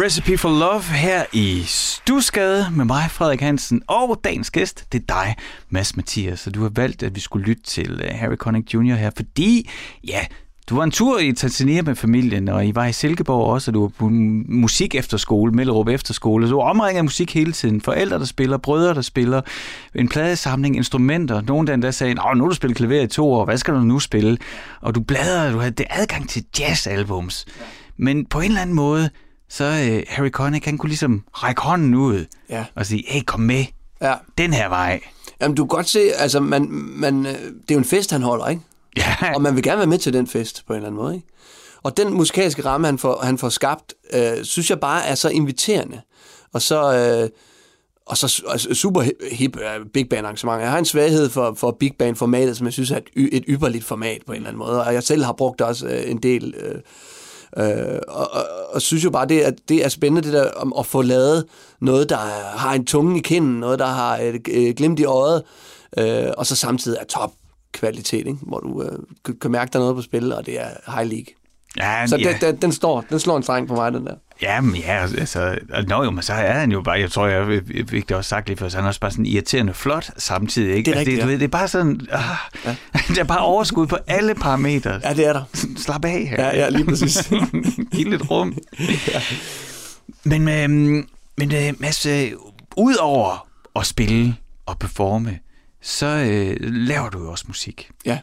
[0.01, 5.05] Recipe for Love her i Stusgade med mig, Frederik Hansen, og dagens gæst, det er
[5.07, 5.35] dig,
[5.69, 6.39] Mads Mathias.
[6.39, 8.95] Så du har valgt, at vi skulle lytte til øh, Harry Connick Jr.
[8.95, 9.69] her, fordi,
[10.07, 10.19] ja,
[10.69, 13.73] du var en tur i Tanzania med familien, og I var i Silkeborg også, og
[13.73, 14.09] du var på
[14.47, 16.47] musik efterskole, Mellerup efterskole.
[16.47, 17.81] Så du var omringet af musik hele tiden.
[17.81, 19.41] Forældre, der spiller, brødre, der spiller,
[19.95, 21.41] en pladesamling, instrumenter.
[21.41, 23.73] Nogen der endda sagde, Nå, nu har du spillet klaver i to år, hvad skal
[23.73, 24.37] du nu spille?
[24.81, 27.45] Og du bladrede, du havde det adgang til jazzalbums.
[27.97, 29.09] Men på en eller anden måde,
[29.49, 32.65] så øh, Harry Connick, han kunne ligesom række hånden ud Ja.
[32.75, 33.65] og sige, hey, kom med,
[34.01, 34.13] Ja.
[34.37, 34.99] den her vej.
[35.41, 38.21] Jamen, du kan godt se, altså, man, man, øh, det er jo en fest, han
[38.21, 38.61] holder, ikke?
[38.97, 41.15] Ja, Og man vil gerne være med til den fest på en eller anden måde.
[41.15, 41.27] Ikke?
[41.83, 45.29] Og den musikalske ramme, han får, han får skabt, øh, synes jeg bare er så
[45.29, 46.01] inviterende.
[46.53, 47.29] Og så, øh,
[48.05, 50.61] og så altså, super hi- hip øh, big band arrangement.
[50.61, 53.43] Jeg har en svaghed for, for big band formatet, som jeg synes er et, et
[53.47, 54.83] ypperligt format på en eller anden måde.
[54.85, 56.53] Og jeg selv har brugt det også øh, en del.
[56.57, 56.81] Øh,
[57.57, 60.73] øh, og, og, og synes jo bare, det er, det er spændende det der om
[60.79, 61.45] at få lavet
[61.81, 62.17] noget, der
[62.57, 65.43] har en tunge i kinden, noget, der har et glimt i øjet,
[65.97, 67.31] øh, og så samtidig er top
[67.71, 68.37] kvalitet, ikke?
[68.41, 71.09] hvor du øh, kan- kan mærke, der er noget på spil, og det er high
[71.09, 71.33] league.
[71.77, 72.31] Ja, Så ja.
[72.31, 74.13] den, den, den, står, den slår en streng på mig, den der.
[74.41, 77.61] Ja, men ja, altså, nå jo, men så er han jo bare, jeg tror, jeg,
[77.89, 80.75] fik det også sagt lige før, så han er også bare sådan irriterende flot samtidig,
[80.75, 80.85] ikke?
[80.85, 81.37] Det er altså, rigtigt, det, ja.
[81.37, 82.23] det er bare sådan, ah,
[82.65, 82.75] ja.
[83.07, 84.99] det er bare overskud på alle parametre.
[85.03, 85.43] Ja, det er der.
[85.77, 86.43] Slap af her.
[86.43, 87.31] Ja, ja lige præcis.
[87.93, 88.57] Giv lidt rum.
[90.23, 92.31] Men, øhm, men øh, Mads, øh,
[92.77, 95.39] udover at spille og performe,
[95.81, 97.89] så øh, laver du jo også musik.
[98.05, 98.19] ja.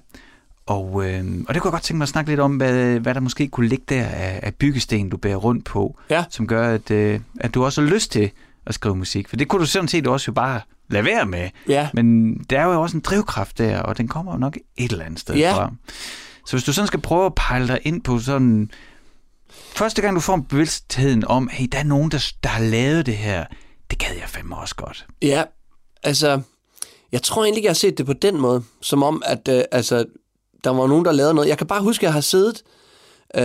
[0.66, 3.14] Og, øh, og det kunne jeg godt tænke mig at snakke lidt om, hvad, hvad
[3.14, 6.24] der måske kunne ligge der af, af byggesten, du bærer rundt på, Ja.
[6.30, 8.30] som gør, at, øh, at du også har lyst til
[8.66, 9.28] at skrive musik.
[9.28, 11.48] For det kunne du sådan set også jo bare lade være med.
[11.68, 11.88] Ja.
[11.94, 15.04] Men der er jo også en drivkraft der, og den kommer jo nok et eller
[15.04, 15.52] andet sted Ja.
[15.54, 15.72] fra.
[16.46, 18.70] Så hvis du sådan skal prøve at pejle dig ind på sådan...
[19.74, 23.16] Første gang du får bevidstheden om, hey, der er nogen, der, der har lavet det
[23.16, 23.44] her,
[23.90, 25.06] det gad jeg fandme også godt.
[25.22, 25.42] Ja,
[26.02, 26.40] altså,
[27.12, 29.62] jeg tror egentlig ikke, jeg har set det på den måde, som om, at øh,
[29.72, 30.04] altså,
[30.64, 31.48] der var nogen, der lavede noget.
[31.48, 32.62] Jeg kan bare huske, at jeg har siddet,
[33.36, 33.42] øh,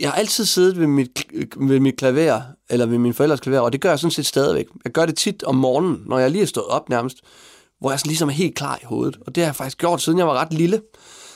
[0.00, 2.40] jeg har altid siddet ved mit, ved mit klaver,
[2.70, 4.66] eller ved min forældres klaver, og det gør jeg sådan set stadigvæk.
[4.84, 7.18] Jeg gør det tit om morgenen, når jeg lige er stået op nærmest,
[7.80, 9.18] hvor jeg sådan ligesom er helt klar i hovedet.
[9.26, 10.80] Og det har jeg faktisk gjort, siden jeg var ret lille.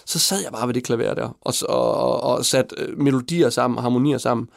[0.07, 3.51] Så sad jeg bare ved det klaver der, og, og, og, satte sat øh, melodier
[3.51, 4.49] sammen, harmonier sammen.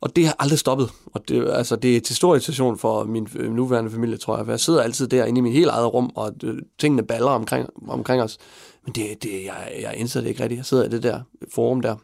[0.00, 0.90] Og det har aldrig stoppet.
[1.06, 4.46] Og det, altså, det er til stor irritation for min øh, nuværende familie, tror jeg.
[4.46, 7.30] For jeg sidder altid der inde i mit helt eget rum, og øh, tingene baller
[7.30, 8.38] omkring, omkring os.
[8.84, 10.58] Men det, det, jeg, jeg indser det ikke rigtigt.
[10.58, 11.20] Jeg sidder i det der
[11.54, 11.96] forum der.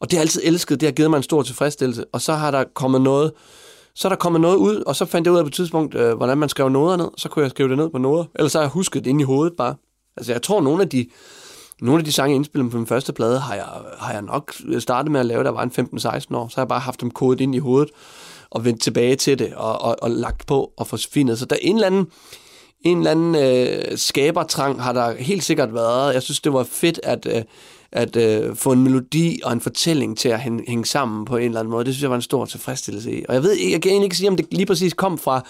[0.00, 0.80] Og det har jeg altid elsket.
[0.80, 2.04] Det har givet mig en stor tilfredsstillelse.
[2.12, 3.32] Og så har der kommet noget,
[3.94, 5.94] så er der kommet noget ud, og så fandt jeg ud af på et tidspunkt,
[5.94, 7.08] øh, hvordan man skrev noder ned.
[7.16, 8.24] Så kunne jeg skrive det ned på noder.
[8.34, 9.74] Eller så har jeg husket det inde i hovedet bare.
[10.16, 11.06] Altså jeg tror, nogle af de,
[11.80, 13.66] nogle af de sange, jeg indspillede på min første plade, har jeg,
[13.98, 16.48] har jeg nok startet med at lave, der var en 15-16 år.
[16.48, 17.90] Så har jeg bare haft dem kodet ind i hovedet,
[18.50, 21.38] og vendt tilbage til det, og, og, og lagt på og forfinet.
[21.38, 22.06] Så der er en eller anden,
[22.84, 26.14] en eller anden øh, skabertrang har der helt sikkert været.
[26.14, 27.42] Jeg synes, det var fedt at, øh,
[27.92, 31.44] at øh, få en melodi og en fortælling til at hænge, hænge sammen på en
[31.44, 31.84] eller anden måde.
[31.84, 33.24] Det synes jeg var en stor tilfredsstillelse i.
[33.28, 35.44] Og jeg ved ikke, jeg kan egentlig ikke sige, om det lige præcis kom fra,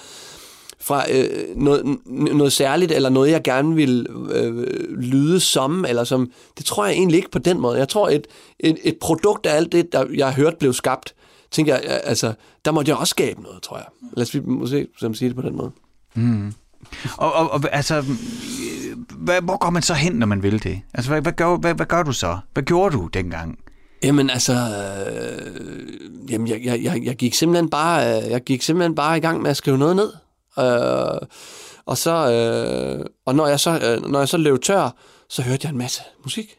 [0.81, 4.67] fra øh, noget, n- noget særligt, eller noget, jeg gerne vil øh,
[4.99, 7.79] lyde som, eller som, det tror jeg egentlig ikke på den måde.
[7.79, 8.27] Jeg tror, et,
[8.61, 11.15] et, et produkt af alt det, der jeg har hørt blev skabt,
[11.51, 12.33] tænker jeg, altså,
[12.65, 13.87] der måtte jeg også skabe noget, tror jeg.
[14.17, 15.71] Lad os vi måske som sige det på den måde.
[16.15, 16.53] Mm.
[17.17, 18.05] Og, og, og altså,
[19.11, 20.81] hvad, hvor går man så hen, når man vil det?
[20.95, 22.39] Altså, hvad, hvad, gør, hvad, hvad gør du så?
[22.53, 23.59] Hvad gjorde du dengang?
[24.03, 28.95] Jamen altså, øh, jamen, jeg, jeg, jeg, jeg gik simpelthen bare, øh, jeg gik simpelthen
[28.95, 30.13] bare i gang med at skrive noget ned.
[30.59, 31.29] Øh,
[31.87, 34.91] og så, øh, og når jeg så, øh, når jeg så løb tør,
[35.29, 36.57] så hørte jeg en masse musik.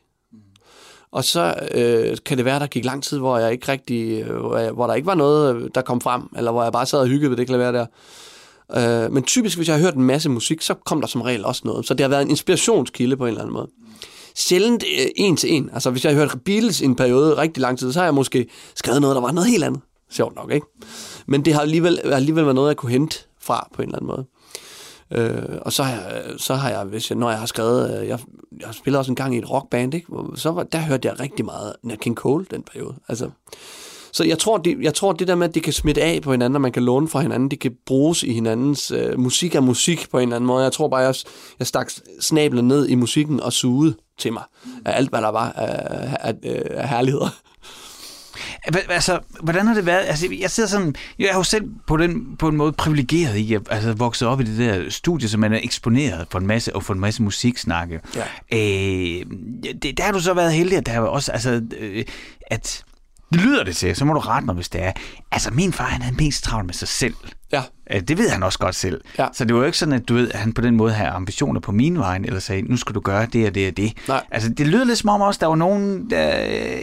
[1.12, 4.36] Og så øh, kan det være, der gik lang tid, hvor jeg ikke rigtig, øh,
[4.40, 6.86] hvor, jeg, hvor der ikke var noget, øh, der kom frem, eller hvor jeg bare
[6.86, 7.86] sad og hyggede ved det klaver der.
[8.78, 11.46] Øh, men typisk, hvis jeg har hørt en masse musik, så kom der som regel
[11.46, 11.88] også noget.
[11.88, 13.68] Så det har været en inspirationskilde på en eller anden måde.
[14.36, 15.70] Sjældent øh, en til en.
[15.74, 18.14] Altså, hvis jeg har hørt Beatles i en periode rigtig lang tid, så har jeg
[18.14, 19.82] måske skrevet noget, der var noget helt andet.
[20.12, 20.68] Sjovt nok, ikke?
[21.26, 24.08] Men det har alligevel, alligevel været noget, jeg kunne hente fra på en eller anden
[24.08, 24.26] måde.
[25.12, 28.08] Øh, og så har, jeg, så har jeg, hvis jeg, når jeg har skrevet, øh,
[28.08, 28.20] jeg,
[28.60, 30.08] jeg spiller også en gang i et rockband, ikke?
[30.36, 32.96] Så var, der hørte jeg rigtig meget Nat King Cole den periode.
[33.08, 33.30] Altså,
[34.16, 36.32] så jeg tror, det, jeg tror, det der med, at det kan smitte af på
[36.32, 39.60] hinanden, og man kan låne fra hinanden, det kan bruges i hinandens øh, musik er
[39.60, 40.64] musik på en eller anden måde.
[40.64, 41.16] Jeg tror bare, jeg,
[41.60, 44.44] jeg stak snablen ned i musikken og sugede til mig
[44.86, 46.36] af alt, hvad der var af, af,
[46.70, 47.30] af, herligheder.
[48.90, 50.06] Altså, hvordan har det været?
[50.06, 53.54] Altså, jeg sidder sådan, jeg er jo selv på, den, på en måde privilegeret i
[53.54, 56.76] at altså, vokse op i det der studie, som man er eksponeret for en masse,
[56.76, 58.00] og for en masse musiksnakke.
[58.16, 58.24] Ja.
[58.54, 59.26] Øh,
[59.82, 62.06] det, der har du så været heldig, at der er også, altså, øh,
[62.48, 62.84] at
[63.34, 64.92] det lyder det til, så må du rette mig, hvis det er.
[65.32, 67.14] Altså, min far, han havde mest travlt med sig selv.
[67.52, 67.62] Ja,
[67.92, 69.02] Øh, Det ved han også godt selv.
[69.20, 69.28] Ja.
[69.34, 71.10] Så det var jo ikke sådan, at du ved, at han på den måde havde
[71.10, 73.94] ambitioner på min vej, eller sagde, nu skal du gøre det og det og det.
[74.08, 74.24] Nej.
[74.32, 76.10] Altså, det lyder lidt som om også, der var nogen...
[76.10, 76.20] Der...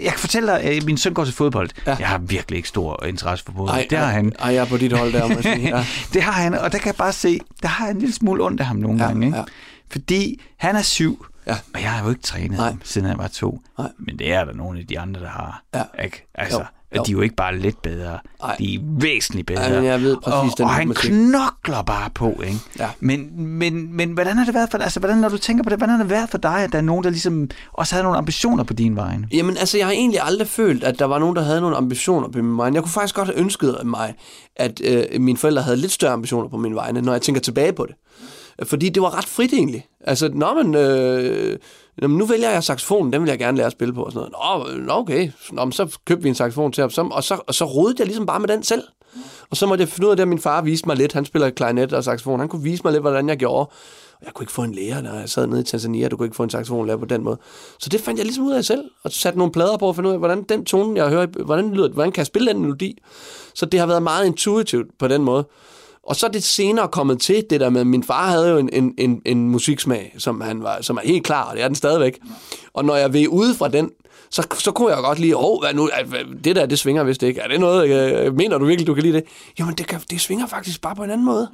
[0.03, 1.71] Jeg kan fortælle dig, at min søn går til fodbold.
[1.87, 1.97] Ja.
[1.99, 3.71] Jeg har virkelig ikke stor interesse for fodbold.
[3.71, 4.33] ej, det har ej, han.
[4.39, 5.77] Ej, jeg er på dit hold der, må jeg sige.
[5.77, 5.85] Ja.
[6.15, 8.45] det har han, og der kan jeg bare se, der har jeg en lille smule
[8.45, 9.27] ondt af ham nogle Ja, gange.
[9.27, 9.39] Ikke?
[9.39, 9.45] ja.
[9.93, 11.57] Fordi han er syv, Ja.
[11.75, 12.75] og jeg har jo ikke trænet Nej.
[12.85, 13.61] siden han var to.
[13.79, 13.89] Nej.
[13.99, 15.63] Men det er der nogle af de andre, der har.
[15.75, 15.83] Ja.
[16.05, 16.27] Ikke?
[16.35, 17.03] Altså, Jo, og jo.
[17.07, 18.57] de er jo ikke bare lidt bedre, Nej.
[18.59, 19.63] de er væsentligt bedre.
[19.65, 21.11] Ja, jeg ved præcis og, den og han musik.
[21.11, 22.59] knokler bare på, ikke?
[22.79, 22.89] Ja.
[23.01, 24.85] Men, men, men hvordan har det været for dig?
[24.85, 26.79] Altså, hvordan, når du tænker på det, hvordan har det været for dig, at der
[26.79, 29.19] er nogen, der ligesom også havde nogle ambitioner på din vej?
[29.33, 32.29] Jamen, altså, jeg har egentlig aldrig følt, at der var nogen, der havde nogle ambitioner
[32.29, 32.75] på min vegne.
[32.75, 34.15] Jeg kunne faktisk godt have ønsket mig,
[34.57, 37.73] at øh, mine forældre havde lidt større ambitioner på min vegne, når jeg tænker tilbage
[37.73, 37.95] på det.
[38.63, 39.87] Fordi det var ret frit egentlig.
[40.01, 41.59] Altså, nå, men, øh,
[41.99, 44.03] nå, men nu vælger jeg saxofonen, den vil jeg gerne lære at spille på.
[44.03, 44.69] Og sådan noget.
[44.69, 47.41] Nå, øh, okay, nå, men så købte vi en saxofon til ham, så, og så,
[47.47, 48.83] og så rodede jeg ligesom bare med den selv.
[49.51, 51.13] Og så måtte jeg finde ud af det, at min far viste mig lidt.
[51.13, 52.41] Han spiller klarinet og saxofon.
[52.41, 53.67] Han kunne vise mig lidt, hvordan jeg gjorde.
[54.23, 56.09] Og jeg kunne ikke få en lærer, når jeg sad nede i Tanzania.
[56.09, 57.39] Du kunne ikke få en saxofonlærer på den måde.
[57.79, 58.85] Så det fandt jeg ligesom ud af selv.
[59.05, 61.75] Og satte nogle plader på at finde ud af, hvordan den tone, jeg hører, hvordan,
[61.75, 62.99] lyder, hvordan kan jeg spille den melodi.
[63.55, 65.45] Så det har været meget intuitivt på den måde.
[66.07, 68.59] Og så er det senere kommet til, det der med, at min far havde jo
[68.59, 71.69] en, en, en, en musiksmag, som, han var, som er helt klar, og det er
[71.69, 72.19] den stadigvæk.
[72.75, 73.91] Og når jeg ved ude fra den,
[74.31, 75.91] så, så kunne jeg godt lige, åh, hvad nu,
[76.45, 77.41] det der, det svinger vist ikke.
[77.41, 79.25] Er det noget, øh, mener du virkelig, du kan lide det?
[79.59, 81.49] Jamen, det, kan, det svinger faktisk bare på en anden måde.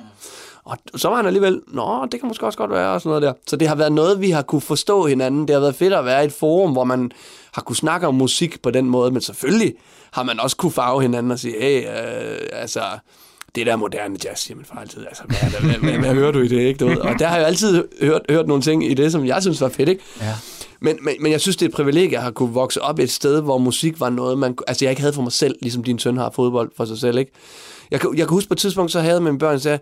[0.64, 3.22] Og så var han alligevel, nå, det kan måske også godt være, og sådan noget
[3.22, 3.32] der.
[3.46, 5.48] Så det har været noget, vi har kunne forstå hinanden.
[5.48, 7.10] Det har været fedt at være i et forum, hvor man
[7.52, 9.74] har kunne snakke om musik på den måde, men selvfølgelig
[10.12, 12.80] har man også kunne farve hinanden og sige, hey, øh, altså,
[13.54, 16.32] det der moderne jazz, siger min far altid, altså, hvad, hvad, hvad, hvad, hvad hører
[16.32, 16.78] du i det, ikke?
[16.78, 16.96] Du ved?
[16.96, 19.68] Og der har jeg altid hørt, hørt nogle ting i det, som jeg synes var
[19.68, 20.02] fedt, ikke?
[20.20, 20.34] Ja.
[20.80, 23.10] Men, men, men jeg synes, det er et privilegie at have kunne vokse op et
[23.10, 25.98] sted, hvor musik var noget, man, altså jeg ikke havde for mig selv, ligesom din
[25.98, 27.32] søn har fodbold for sig selv, ikke?
[27.90, 29.78] Jeg jeg kan huske på et tidspunkt, så havde mine børn, sagde,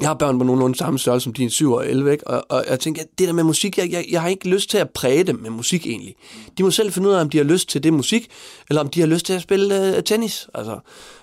[0.00, 2.28] jeg har børn på nogenlunde samme størrelse som dine 7 og 11, ikke?
[2.28, 4.78] Og, og jeg tænker, det der med musik, jeg, jeg, jeg har ikke lyst til
[4.78, 6.14] at præge dem med musik egentlig.
[6.58, 8.28] De må selv finde ud af, om de har lyst til det musik,
[8.68, 10.78] eller om de har lyst til at spille uh, tennis, altså,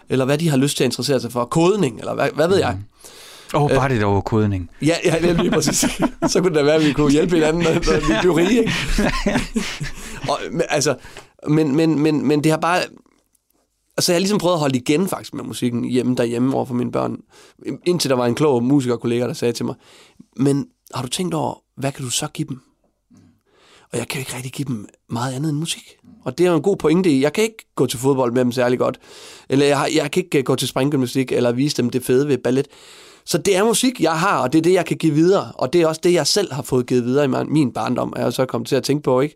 [0.10, 2.58] eller hvad de har lyst til at interessere sig for, kodning, eller hvad, hvad ved
[2.58, 2.78] jeg.
[3.54, 4.70] Åh, oh, bare det der kodning.
[4.82, 5.76] Ja, ja, det er lige præcis.
[6.32, 8.74] så kunne det da være, at vi kunne hjælpe hinanden, når vi blev rige, ikke?
[10.30, 10.96] og, men, altså,
[11.48, 12.82] men, men, men, men det har bare
[14.00, 16.74] så jeg har ligesom prøvet at holde igen faktisk med musikken hjemme derhjemme over for
[16.74, 17.18] mine børn.
[17.86, 19.76] Indtil der var en klog musikerkollega, der sagde til mig,
[20.36, 22.60] men har du tænkt over, hvad kan du så give dem?
[23.92, 25.98] Og jeg kan ikke rigtig give dem meget andet end musik.
[26.26, 27.22] Og det er jo en god pointe i.
[27.22, 29.00] Jeg kan ikke gå til fodbold med dem særlig godt.
[29.50, 32.28] Eller jeg, har, jeg kan ikke øh, gå til springgymnastik, eller vise dem det fede
[32.28, 32.68] ved ballet.
[33.26, 35.52] Så det er musik, jeg har, og det er det, jeg kan give videre.
[35.56, 38.22] Og det er også det, jeg selv har fået givet videre i min barndom, og
[38.22, 39.36] jeg så kommet til at tænke på, ikke?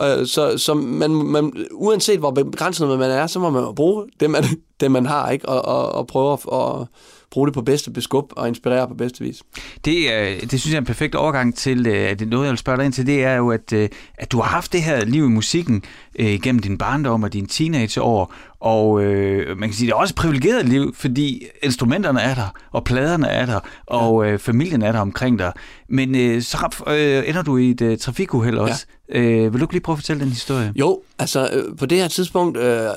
[0.00, 4.30] Øh, så, så man, man, uanset hvor begrænset man er, så må man bruge det,
[4.30, 4.44] man,
[4.80, 5.48] det, man har, ikke?
[5.48, 6.88] Og, og, og prøve at, og
[7.30, 9.42] bruge det på bedste beskub og inspirere på bedste vis.
[9.84, 12.50] Det, øh, det synes jeg er en perfekt overgang til, øh, at det noget, jeg
[12.50, 14.82] vil spørge dig ind til, det er jo, at, øh, at du har haft det
[14.82, 15.82] her liv i musikken
[16.18, 20.12] øh, gennem din barndom og dine teenageår, og øh, man kan sige, det er også
[20.12, 24.92] et privilegeret liv, fordi instrumenterne er der, og pladerne er der, og øh, familien er
[24.92, 25.52] der omkring dig.
[25.88, 28.86] Men øh, så øh, ender du i et øh, trafikuheld også.
[29.14, 29.20] Ja.
[29.20, 30.72] Øh, vil du ikke lige prøve at fortælle den historie?
[30.76, 32.90] Jo, altså øh, på det her tidspunkt øh, øh,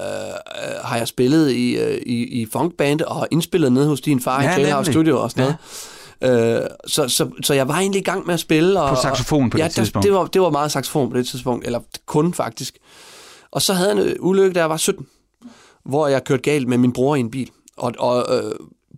[0.84, 4.52] har jeg spillet i, øh, i, i funkband og indspillet ned hos din far ja,
[4.52, 5.56] i Klæderhavn Studio og sådan noget.
[6.62, 8.82] Øh, så, så, så jeg var egentlig i gang med at spille.
[8.82, 10.06] Og, på saxofon på ja, det tidspunkt?
[10.06, 12.78] Det var, det var meget saxofon på det tidspunkt, eller kun faktisk.
[13.52, 15.06] Og så havde jeg en ulykke, da jeg var 17
[15.86, 17.50] hvor jeg kørte galt med min bror i en bil.
[17.78, 18.52] Og, og øh,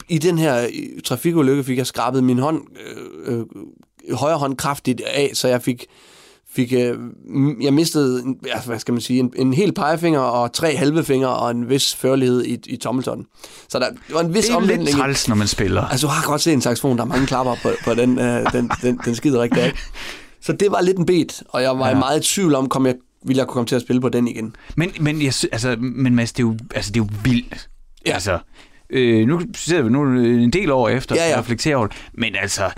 [0.10, 0.68] i den her
[1.06, 2.62] trafikulykke fik jeg skrabet min hånd,
[3.26, 3.46] øh, øh,
[4.16, 5.86] højre hånd kraftigt af, så jeg fik,
[6.50, 6.98] fik øh,
[7.62, 11.30] jeg mistede, ja, hvad skal man sige, en, en hel pegefinger og tre halve fingre
[11.30, 13.26] og en vis førlighed i, i tommeltotten.
[13.70, 14.80] Så der var en vis omvending.
[14.80, 15.82] Det er lidt træls, når man spiller.
[15.82, 18.52] Altså, du har godt set en saxofon, der er mange klapper på, på den, øh,
[18.52, 19.78] den, den, den skider rigtig ikke?
[20.42, 22.00] Så det var lidt en bed, og jeg var ja.
[22.00, 22.96] meget i tvivl om, kom jeg
[23.26, 24.56] ville jeg kunne komme til at spille på den igen.
[24.76, 27.70] Men, men, jeg, altså, men Mads, det er jo, altså, det er jo vildt.
[28.06, 28.14] Ja.
[28.14, 28.40] Altså,
[28.90, 31.40] øh, nu sidder vi nu en del år efter ja, ja.
[31.40, 32.72] reflekterer over det, men altså,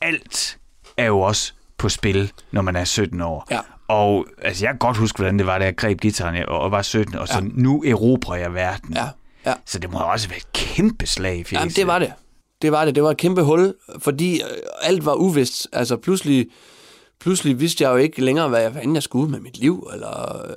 [0.00, 0.58] alt
[0.96, 3.46] er jo også på spil, når man er 17 år.
[3.50, 3.60] Ja.
[3.88, 6.82] Og altså, jeg kan godt huske, hvordan det var, da jeg greb gitaren og var
[6.82, 7.40] 17, og så ja.
[7.54, 8.94] nu erobrer jeg verden.
[8.94, 9.08] Ja.
[9.46, 9.54] Ja.
[9.66, 12.12] Så det må også være et kæmpe slag i Jamen, det var det.
[12.62, 12.94] Det var det.
[12.94, 14.48] Det var et kæmpe hul, fordi øh,
[14.82, 15.68] alt var uvist.
[15.72, 16.46] Altså pludselig
[17.20, 19.90] pludselig vidste jeg jo ikke længere, hvad jeg, fanden jeg skulle med mit liv.
[19.92, 20.08] Eller,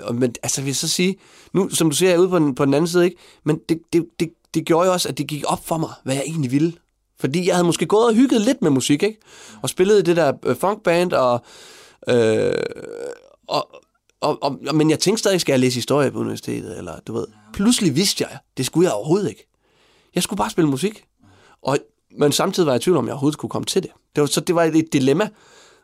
[0.04, 1.16] og, men altså, vil jeg så sige,
[1.54, 3.18] nu, som du ser, jeg ude på den, på den anden side, ikke?
[3.44, 6.16] men det, det, det, det gjorde jo også, at det gik op for mig, hvad
[6.16, 6.74] jeg egentlig ville.
[7.20, 9.18] Fordi jeg havde måske gået og hygget lidt med musik, ikke?
[9.62, 11.44] Og spillet i det der øh, funkband, og,
[12.10, 12.54] øh,
[13.48, 13.70] og,
[14.22, 17.28] og, og, men jeg tænkte stadig, skal jeg læse historie på universitetet, eller du ved.
[17.54, 19.48] Pludselig vidste jeg, det skulle jeg overhovedet ikke.
[20.16, 21.04] Jeg skulle bare spille musik.
[21.62, 21.78] Og,
[22.18, 23.92] men samtidig var jeg i tvivl om, jeg overhovedet kunne komme til det.
[24.16, 25.30] det var, så det var et dilemma.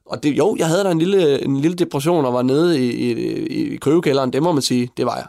[0.10, 2.92] Og det, jo, jeg havde da en lille, en lille depression og var nede i,
[2.92, 3.12] i,
[3.74, 5.28] i køvekælderen, det må man sige, det var jeg.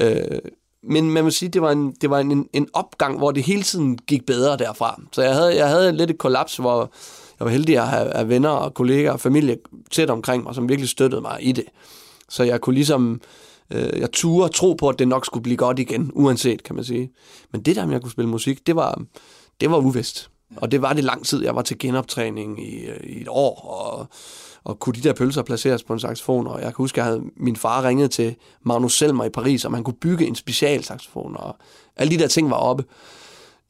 [0.00, 0.38] Øh,
[0.82, 3.62] men man må sige, det var, en, det var en, en opgang, hvor det hele
[3.62, 5.00] tiden gik bedre derfra.
[5.12, 6.90] Så jeg havde, jeg havde lidt et kollaps, hvor
[7.38, 9.56] jeg var heldig at have, have venner og kolleger og familie
[9.90, 11.64] tæt omkring mig, som virkelig støttede mig i det.
[12.28, 13.20] Så jeg kunne ligesom,
[13.70, 16.84] øh, jeg turde tro på, at det nok skulle blive godt igen, uanset, kan man
[16.84, 17.10] sige.
[17.52, 19.02] Men det der med at kunne spille musik, det var,
[19.60, 20.30] det var uvist.
[20.56, 21.42] Og det var det lang tid.
[21.44, 24.06] Jeg var til genoptræning i, øh, i et år, og,
[24.64, 26.46] og kunne de der pølser placeres på en saxofon.
[26.46, 29.64] Og jeg kan huske, at jeg havde, min far ringet til Magnus Selmer i Paris,
[29.64, 31.56] om han kunne bygge en special saxofon, og
[31.96, 32.84] alle de der ting var oppe.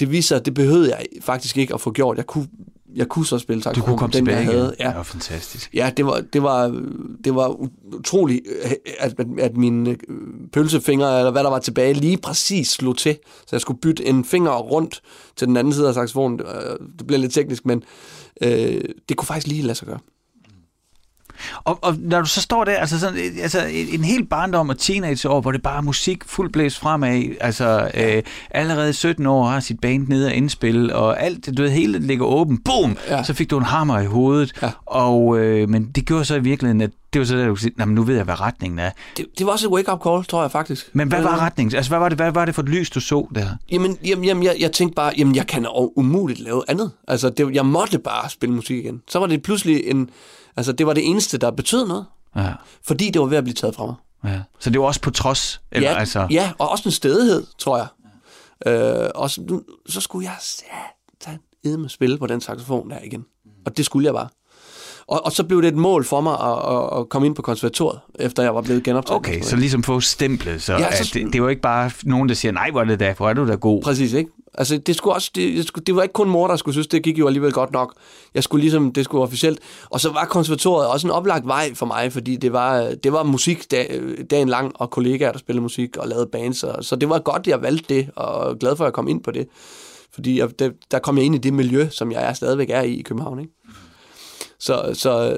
[0.01, 2.17] Det viser, at det behøvede jeg faktisk ikke at få gjort.
[2.17, 2.49] Jeg kunne
[2.97, 3.89] jeg kunne så spille Du saxofon.
[3.89, 4.55] kunne komme den, tilbage jeg igen.
[4.57, 4.75] havde.
[4.81, 4.87] Ja.
[4.89, 5.71] Det var fantastisk.
[5.75, 6.83] Ja, det var, det var,
[7.25, 7.57] det var
[7.95, 9.97] utroligt, at, at, at mine øh,
[10.53, 13.19] pølsefingre, eller hvad der var tilbage, lige præcis slog til.
[13.41, 15.01] Så jeg skulle bytte en finger rundt
[15.37, 16.41] til den anden side af saxofonen.
[16.41, 17.83] Øh, Det bliver lidt teknisk, men
[18.43, 19.99] øh, det kunne faktisk lige lade sig gøre.
[21.65, 24.69] Og, og når du så står der, altså, sådan, øh, altså en en hel barndom
[24.69, 29.45] og teenageår, hvor det bare er musik fuldt blæst fremad, altså øh, allerede 17 år
[29.47, 32.97] har sit band nede og indspille, og alt, det, du ved, hele ligger åben, boom,
[33.09, 33.23] ja.
[33.25, 34.71] Så fik du en hammer i hovedet, Ja.
[34.87, 37.73] og, øh, men det gjorde så i virkeligheden, at det var så der, du sige,
[37.77, 38.91] "Nå, men nu ved jeg, hvad retningen er.
[39.17, 40.91] Det, det var også et wake-up call, tror jeg faktisk.
[40.93, 41.77] Men hvad Øh, var retningen?
[41.77, 43.47] Altså, hvad var det, hvad var det for et lys, du så der?
[43.73, 45.67] Jamen, jamen, jamen jeg, jeg tænkte bare, jamen jeg kan
[45.97, 46.91] umuligt lave andet.
[47.09, 49.03] Altså, det, jeg måtte bare spille musik igen.
[49.09, 50.11] Så var det pludselig en...
[50.61, 52.05] Altså, det var det eneste, der betød noget.
[52.37, 52.53] Ja,
[52.87, 53.95] Fordi det var ved at blive taget fra mig.
[54.25, 54.41] ja.
[54.59, 55.61] Så det var også på trods?
[55.73, 57.87] Eller, ja, altså, ja, og også en stedighed, tror jeg.
[58.73, 60.37] Øh, og så, nu, så skulle jeg
[61.65, 63.25] edme spille på den saxofon der igen.
[63.67, 64.29] Og det skulle jeg bare.
[65.07, 67.43] Og, og så blev det et mål for mig at, at, at komme ind på
[67.43, 69.17] konservatoriet, efter jeg var blevet genoptaget.
[69.17, 71.91] Okay, så ligesom få stemplet, så, Ja, ja, så- så det, det var ikke bare
[72.05, 73.83] nogen, der siger, nej, hvor er det da, hvor er du da god.
[73.83, 74.31] Præcis, ikke?
[74.61, 76.87] Altså, det, skulle også, det, det, skulle, det var ikke kun mor, der skulle synes,
[76.87, 77.95] det gik jo alligevel godt nok.
[78.35, 79.61] Jeg skulle ligesom, det skulle officielt.
[79.91, 83.23] Og så var konservatoriet også en oplagt vej for mig, fordi det var, det var
[83.23, 84.01] musik dag,
[84.31, 86.63] dagen lang, og kollegaer, der spillede musik og lavede bands.
[86.63, 89.23] Og, så det var godt, jeg valgte det, og glad for, at jeg kom ind
[89.23, 89.49] på det.
[90.15, 92.83] Fordi jeg, der, der kom jeg ind i det miljø, som jeg er, stadigvæk er
[92.83, 93.53] i i København, ikke?
[94.59, 95.37] Så, så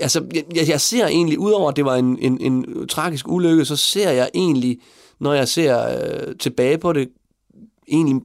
[0.00, 0.24] altså,
[0.54, 4.10] jeg, jeg ser egentlig, udover at det var en, en, en tragisk ulykke, så ser
[4.10, 4.78] jeg egentlig,
[5.20, 7.08] når jeg ser øh, tilbage på det,
[7.88, 8.22] egentlig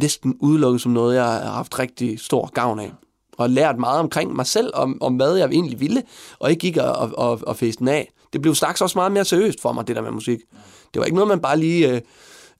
[0.00, 2.92] næsten udelukket som noget, jeg har haft rigtig stor gavn af.
[3.38, 6.02] Og lært meget omkring mig selv, om, om hvad jeg egentlig ville,
[6.38, 8.12] og ikke gik og, og, og, og fæste den af.
[8.32, 10.38] Det blev straks også meget mere seriøst for mig, det der med musik.
[10.94, 11.94] Det var ikke noget, man bare lige...
[11.94, 12.00] Øh,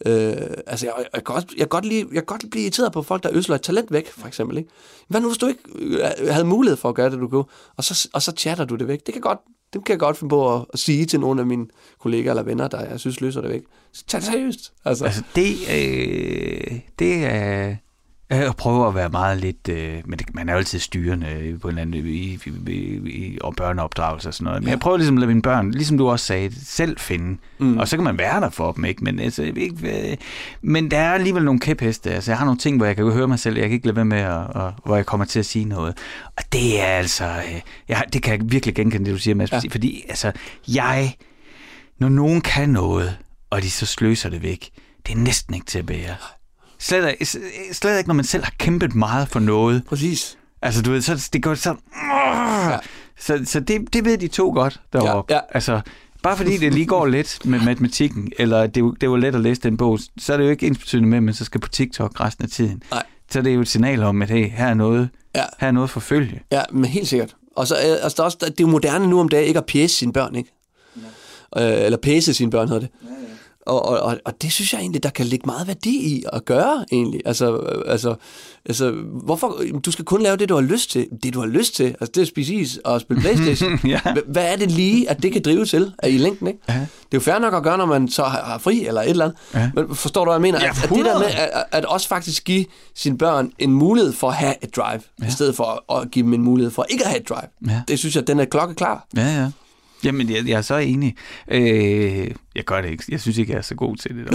[0.07, 0.37] Øh,
[0.67, 3.03] altså, jeg, jeg, kan også, jeg, kan godt lige, jeg kan godt blive irriteret på
[3.03, 4.59] folk, der øsler et talent væk, for eksempel.
[4.59, 4.71] Ikke?
[5.09, 7.45] Hvad nu, hvis du ikke øh, havde mulighed for at gøre det, du kunne,
[7.77, 9.07] og så, og så chatter du det væk?
[9.07, 9.39] Det kan, godt,
[9.73, 11.67] det kan jeg godt finde på at, at sige til nogle af mine
[11.99, 13.63] kollegaer eller venner, der jeg synes løser det væk.
[14.07, 14.73] Tag det seriøst.
[14.85, 17.77] Altså, Altså, det, øh, det er
[18.31, 21.69] at prøve at være meget lidt, øh, men det, man er jo altid styrende på
[21.69, 22.73] en eller anden, i, i,
[23.07, 24.63] i, og børneopdragelse og sådan noget.
[24.63, 24.71] Men Ja.
[24.73, 27.39] jeg prøver ligesom at lade mine børn, ligesom du også sagde, selv finde.
[27.59, 27.79] Mm.
[27.79, 29.05] Og så kan man være der for dem, ikke?
[29.05, 30.17] Men, altså, ikke, øh,
[30.63, 32.11] men der er alligevel nogle kæpheste.
[32.11, 33.97] Altså, jeg har nogle ting, hvor jeg kan høre mig selv, jeg kan ikke lade
[33.97, 35.95] være med, at, og, hvor jeg kommer til at sige noget.
[36.37, 39.53] Og det er altså, øh, jeg, det kan jeg virkelig genkende, det du siger, Mads.
[39.53, 39.61] Ja.
[39.71, 40.33] Fordi, altså,
[40.75, 41.15] jeg,
[41.99, 43.17] når nogen kan noget,
[43.51, 44.71] og de så sløser det væk,
[45.07, 46.15] det er næsten ikke til at bære.
[46.81, 47.27] Slet, ikke-
[47.75, 49.83] slet ikke, når man selv har kæmpet meget for noget.
[49.89, 50.39] Præcis.
[50.63, 51.75] Altså, du ved, så det går så...
[52.71, 52.77] Ja.
[53.21, 55.33] Så, så det, det ved de to godt deroppe.
[55.35, 55.45] Ja, ja.
[55.55, 55.81] Altså,
[56.23, 59.61] bare fordi det lige går let med matematikken, eller det, det var let at læse
[59.61, 62.21] den bog, så er det jo ikke ensbetydende med, at man så skal på TikTok
[62.21, 62.83] resten af tiden.
[62.91, 63.03] Nej.
[63.31, 65.45] Så er det jo et signal om, at hey, her er noget, Ja.
[65.61, 66.43] her er noget for følge.
[66.53, 67.35] Ja, men helt sikkert.
[67.57, 69.59] Og så øh, altså, der er også, det er jo moderne nu om dagen ikke
[69.59, 70.53] at pæse sine børn, ikke?
[71.57, 71.79] Ja.
[71.79, 72.89] Øh, eller pæse sine børn, hedder det.
[73.05, 73.28] Ja, ja.
[73.69, 76.45] Og, og, og, og det synes jeg egentlig, der kan ligge meget værdi i at
[76.45, 77.21] gøre, egentlig.
[77.25, 78.15] Altså, øh, altså,
[78.67, 78.91] altså
[79.25, 79.63] hvorfor?
[79.85, 81.07] Du skal kun lave det, du har lyst til.
[81.23, 83.79] Det, du har lyst til, altså det er at spise is og spille Playstation.
[83.87, 83.99] Ja.
[83.99, 86.59] Hva- Hvad er det lige, at det kan drive til at i længden, ikke?
[86.69, 86.73] Ja.
[86.75, 89.11] Det er jo fair nok at gøre, når man så har har fri eller et
[89.11, 89.39] eller andet.
[89.55, 89.71] Ja.
[89.75, 90.59] Men forstår du, hvad jeg mener?
[90.61, 91.19] Ja, at, at det der 100.
[91.19, 92.65] med at, at også faktisk give
[92.95, 95.27] sine børn en mulighed for at have et drive, ja.
[95.27, 97.49] i stedet for at give dem en mulighed for ikke at have et drive.
[97.69, 97.81] Ja.
[97.89, 99.07] Det synes jeg, den er klokkeklar.
[99.17, 99.51] Ja, ja.
[100.05, 101.17] Jamen, jeg, jeg er så enig.
[101.51, 103.05] Øh, jeg gør det ikke.
[103.09, 104.27] Jeg synes ikke, jeg er så god til det.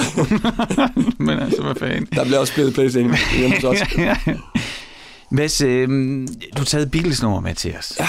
[1.26, 2.06] Men altså, hvad fanden.
[2.06, 3.80] Der bliver også spillet Playstation hjemme hos os.
[5.32, 7.94] Mads, øh, du taget Beatles-nummer med til os.
[8.00, 8.08] Ja.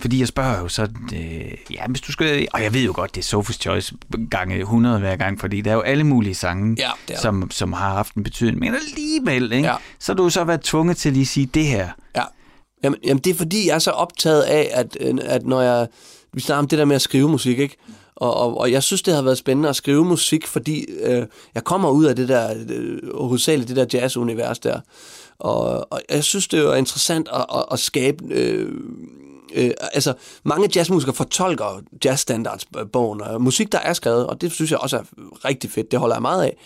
[0.00, 3.14] Fordi jeg spørger jo sådan, øh, ja, hvis du skal, og jeg ved jo godt,
[3.14, 3.94] det er Sophie's Choice
[4.30, 7.72] gange 100 hver gang, fordi der er jo alle mulige sange, Ja, det som, som
[7.72, 8.58] har haft en betydning.
[8.58, 9.68] Men alligevel, ikke?
[9.68, 9.74] Ja.
[9.98, 11.88] så har du så været tvunget til lige at sige det her.
[12.16, 12.22] Ja.
[12.84, 15.86] Jamen, jamen, det er fordi, jeg er så optaget af, at, øh, at når jeg...
[16.36, 17.76] Vi snakker om det der med at skrive musik, ikke?
[18.16, 21.64] Og, og, og jeg synes, det har været spændende at skrive musik, fordi øh, jeg
[21.64, 24.80] kommer ud af det der, øh, hovedsageligt det der jazz-univers der.
[25.38, 28.24] Og, og jeg synes, det er interessant at, at, at skabe...
[28.30, 28.72] Øh,
[29.54, 30.14] øh, altså,
[30.44, 35.02] mange jazzmusikere fortolker jazzstandardsbogen og musik, der er skrevet, og det synes jeg også er
[35.44, 35.90] rigtig fedt.
[35.90, 36.56] Det holder jeg meget af.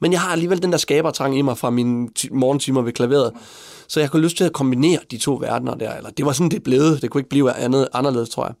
[0.00, 3.32] Men jeg har alligevel den der skabertrang i mig fra mine morgentimer ved klaveret.
[3.88, 5.94] Så jeg kunne lyst til at kombinere de to verdener der.
[5.94, 6.80] Eller det var sådan, det blev.
[6.80, 8.54] Det kunne ikke blive andet, anderledes, tror jeg.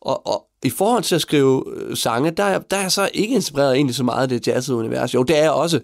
[0.00, 3.10] Og, og i forhold til at skrive øh, sange, der, er- der er jeg så
[3.14, 5.14] ikke inspireret egentlig så meget af det jazzede univers.
[5.14, 5.80] Jo, det er jeg også.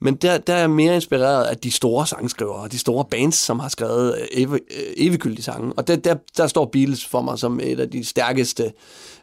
[0.00, 3.58] Men der, der er jeg mere inspireret af de store sangskrivere, de store bands, som
[3.60, 4.58] har skrevet øh, øh,
[4.96, 5.72] eviggyldige sange.
[5.76, 8.72] Og der, der, der står Beatles for mig som et af de stærkeste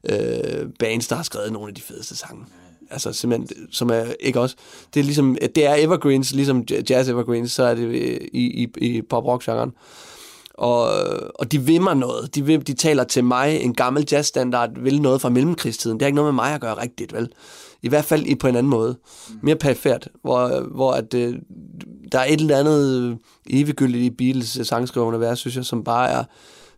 [0.10, 2.46] øh, bands, der har skrevet nogle af de fedeste sange.
[2.92, 4.56] Altså simpelthen, som er ikke også.
[4.94, 8.68] Det er ligesom, det er evergreens, ligesom jazz evergreens, så er det øh, i, i,
[8.82, 9.72] i pop rock genren.
[10.58, 10.90] Og,
[11.40, 12.36] og de vil mig noget.
[12.36, 13.62] De, vil, de taler til mig.
[13.62, 15.98] En gammel jazzstandard vil noget fra mellemkrigstiden.
[15.98, 17.30] Det har ikke noget med mig at gøre rigtigt, vel?
[17.82, 18.98] I hvert fald i på en anden måde.
[19.42, 21.36] Mere perifært, hvor, hvor at, øh,
[22.12, 23.18] der er et eller andet
[23.50, 26.24] eviggyldigt i Beatles sangskrivende vers, synes jeg, som bare er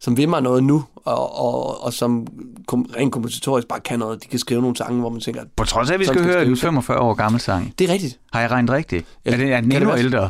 [0.01, 2.27] som vil mig noget nu, og, og, og som
[2.67, 4.23] kom, rent kompositorisk bare kan noget.
[4.23, 5.43] De kan skrive nogle sange, hvor man tænker...
[5.55, 6.61] På trods af, at vi skal høre en skrives.
[6.61, 7.73] 45 år gammel sang.
[7.79, 8.19] Det er rigtigt.
[8.33, 9.05] Har jeg regnet rigtigt?
[9.25, 10.29] Ja, er, det, er den endnu ældre?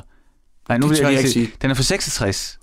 [0.70, 1.45] Nej, nu Det vil jeg lige ikke sige.
[1.45, 1.56] sige.
[1.62, 2.60] Den er fra 66.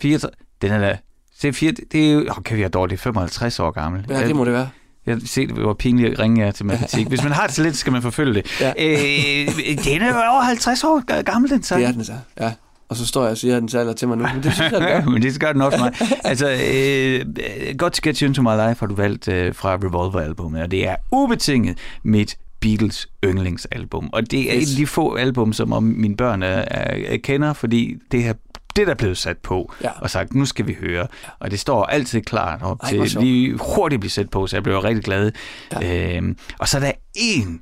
[0.00, 0.32] 64.
[0.62, 0.98] Den er da...
[1.44, 2.18] Er, fire, det er jo...
[2.18, 3.00] Oh, kan vi have dårligt?
[3.00, 4.06] 55 år gammel.
[4.08, 4.68] Ja, det må det være.
[5.06, 7.08] Jeg se, det var pinligt at ringe jer til matematik.
[7.08, 8.60] Hvis man har det så lidt, skal man forfølge det.
[8.60, 8.68] Ja.
[8.68, 9.48] Øh,
[9.84, 11.80] den er jo over 50 år gammel, den sang.
[11.80, 12.12] Det er den så.
[12.40, 12.52] Ja.
[12.88, 14.26] Og så står jeg og siger den alder til mig nu.
[14.34, 15.04] Men det synes jeg, den gør.
[15.12, 15.92] Men det gør den også mig.
[16.24, 20.88] Altså, øh, Get You Into My Life har du valgt øh, fra Revolver-albummet, og det
[20.88, 24.10] er ubetinget mit Beatles yndlingsalbum.
[24.12, 27.16] Og det er et af de få album, som om mine børn er, er, er
[27.16, 28.34] kender, fordi det her
[28.76, 29.90] det der er blevet sat på Ja.
[30.00, 31.06] og sagt, nu skal vi høre.
[31.38, 34.62] Og det står altid klart op Ej, til lige hurtigt blive sat på, så jeg
[34.62, 35.32] blev rigtig glad.
[35.72, 36.16] Ja.
[36.16, 37.60] Øhm, og så er der en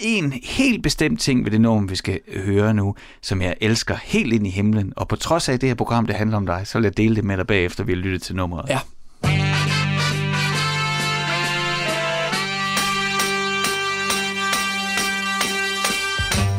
[0.00, 4.32] en helt bestemt ting ved det nummer, vi skal høre nu, som jeg elsker helt
[4.32, 4.92] ind i himlen.
[4.96, 7.16] Og på trods af det her program, det handler om dig, så vil jeg dele
[7.16, 8.68] det med dig bagefter, vi har lyttet til nummeret.
[8.68, 8.78] Ja.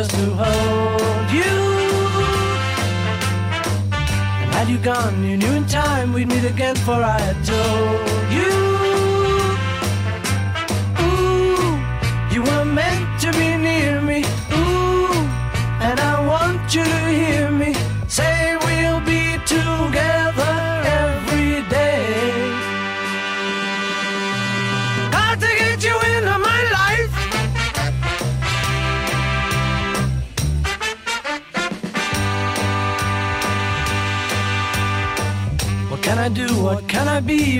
[0.00, 1.56] just to hold you.
[4.40, 7.99] And had you gone, you knew in time we'd meet again, for I had told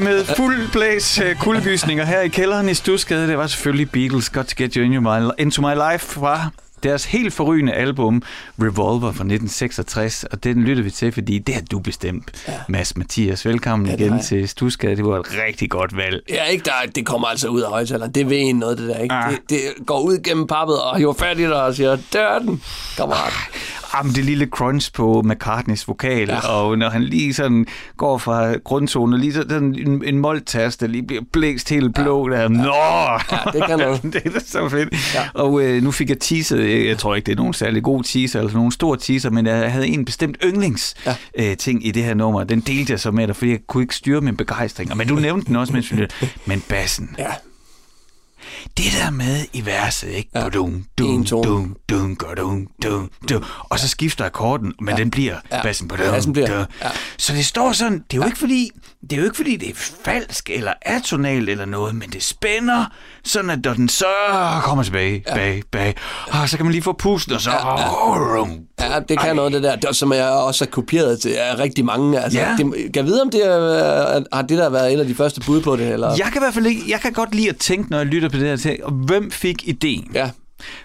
[0.00, 3.28] Med fuld blæs øh, kuldegysninger her i kælderen i Stusgade.
[3.28, 6.50] Det var selvfølgelig Beatles Got to Get You Into My, into my Life fra
[6.82, 8.22] deres helt forrygende album
[8.62, 12.52] Revolver fra 1966, og den lytter vi til, fordi det har du bestemt, ja.
[12.68, 13.46] Mads Mathias.
[13.46, 14.24] Velkommen ja, igen jeg.
[14.24, 14.96] til Stusgade.
[14.96, 16.22] Det var et rigtig godt valg.
[16.28, 18.12] Ja, ikke der, det kommer altså ud af højtaleren.
[18.12, 19.14] Det ved en noget, det der, ikke?
[19.14, 19.30] Ah.
[19.30, 22.62] Det, det, går ud gennem pappet og hiver fat i dig og siger, dør den,
[22.96, 23.32] kammerat.
[23.94, 26.48] Jamen, det lille crunch på McCartneys vokal, ja.
[26.48, 27.66] Og når han lige sådan
[27.96, 32.36] går fra grundtonen, og lige sådan en, en der lige bliver blæst helt blå, ja.
[32.36, 32.74] der, nå!
[33.32, 34.02] Ja, det kan noget.
[34.12, 35.14] det er så fedt.
[35.14, 35.28] Ja.
[35.34, 38.02] Og øh, nu fik jeg teaset, jeg, jeg tror ikke, det er nogen særlig god
[38.02, 41.14] teaser, eller nogen stor teaser, men jeg havde en bestemt yndlings ja.
[41.38, 42.44] Øh, ting i det her nummer.
[42.44, 44.96] Den delte jeg så med dig, fordi jeg kunne ikke styre min begejstring.
[44.96, 46.06] Men du nævnte den også, mens vi.
[46.46, 47.14] Men bassen.
[47.18, 47.30] Ja,
[48.76, 50.30] Det der med i verset, ikke?
[50.34, 50.40] Ja.
[50.40, 50.46] Ja.
[50.98, 51.42] En tone.
[51.48, 53.44] dum, dum, dum, dum, dum.
[53.60, 55.00] Og så skifter akkorden, men ja.
[55.00, 55.62] den bliver Ja.
[55.62, 56.66] bassen på Bassen bliver, dum.
[56.82, 56.88] ja.
[57.18, 58.70] Så det står sådan, det er jo ikke fordi,
[59.02, 59.74] det er jo ikke fordi det er
[60.04, 62.84] falsk eller atonalt eller noget, men det spænder,
[63.24, 64.04] sådan at når den så
[64.62, 65.34] kommer tilbage, ja.
[65.34, 65.94] bag, bag,
[66.28, 67.50] og så kan man lige få pusten, og så...
[67.50, 68.67] Ja, ja
[69.08, 72.20] det kan noget, det der, det, som jeg også har kopieret til af rigtig mange.
[72.20, 72.54] Altså, Ja.
[72.58, 75.40] det, kan jeg vide, om det er, har det der været en af de første
[75.46, 75.88] bud på det?
[75.92, 76.08] Eller?
[76.08, 78.28] Jeg kan i hvert fald ikke, jeg kan godt lide at tænke, når jeg lytter
[78.28, 80.10] på det her til, hvem fik ideen?
[80.14, 80.30] Ja.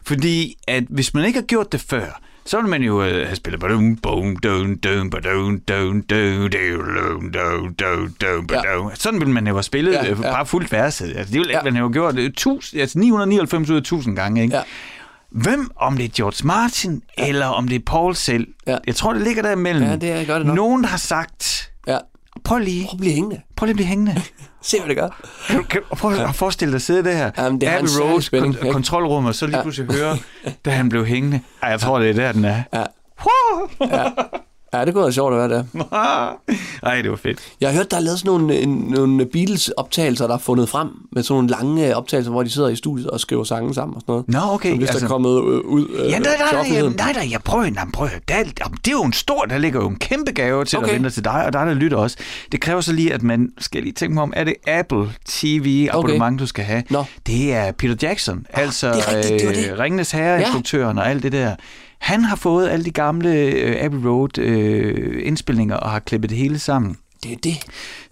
[0.06, 3.36] Fordi at hvis man ikke har gjort det før, så vil man jo øh, have
[3.36, 8.92] spillet badum, bum, dum, dum, badum, dum, dum, dum, dum, dum, dum, badum.
[8.96, 10.16] Sådan vil man jo have spillet Ja, ja, ja.
[10.16, 11.08] bare fuldt verset.
[11.08, 11.64] Altså, det ville ikke, Ja.
[11.64, 14.44] man have gjort det tusind, altså 999 ud af 1000 gange.
[14.44, 14.56] Ikke?
[14.56, 14.62] Ja.
[15.34, 17.28] Hvem, om det er George Martin, ja.
[17.28, 18.48] eller om det er Paul selv.
[18.68, 18.78] Ja.
[18.88, 19.84] Jeg tror, det ligger der imellem.
[19.84, 20.56] Ja, det er- gør det nok.
[20.56, 21.98] Nogen har sagt, Ja.
[22.44, 23.42] prøv lige, Prøv at blive hængende.
[23.56, 24.22] prøv lige at blive hængende.
[24.62, 25.10] Se, hvad det gør.
[25.48, 28.56] Kan, du- kan, prøv at forestille dig at sidde der, Jamen, det Abbey Road, spænding,
[28.56, 29.62] kon- kontrolrum, og så lige Ja.
[29.64, 30.18] pludselig høre,
[30.66, 31.42] da han blev hængende.
[31.64, 32.64] Ej, jeg tror, det er der, den er.
[32.74, 32.84] Ja.
[33.26, 33.70] Woo!
[34.74, 35.64] Ja, det kunne være sjovt at være der.
[36.90, 37.40] Ej, det var fedt.
[37.62, 40.88] Jeg har hørt, der er lavet sådan nogle, en, nogle Beatles-optagelser, der er fundet frem,
[41.12, 43.96] med sådan nogle lange øh, optagelser, hvor de sidder i studiet og skriver sange sammen
[43.96, 44.28] og sådan noget.
[44.50, 44.70] Nå, okay.
[44.70, 47.28] Som hvis altså, der er kommet øh, ud øh, Ja, nej, nej, nej, nej, nej,
[47.32, 49.96] jeg prøver, nej, prøv, der, er- det er jo en stor, der ligger jo en
[49.96, 50.84] kæmpe gave til, okay.
[50.86, 50.94] Okay.
[50.94, 52.18] der venter til dig, og dig, der lytter også.
[52.52, 55.88] Det kræver så lige, at man skal lige tænke mig om, er det Apple TV
[55.92, 56.84] abonnement, du skal have?
[56.90, 57.04] Nå.
[57.28, 59.72] Det er Peter Jackson, altså det er rigtigt, det det.
[59.72, 61.56] øh, Ringenes Herre-instruktøren og alt det der.
[62.04, 66.38] Han har fået alle de gamle øh, Abbey Road øh, indspilninger og har klippet det
[66.38, 66.98] hele sammen.
[67.24, 67.66] Det er det.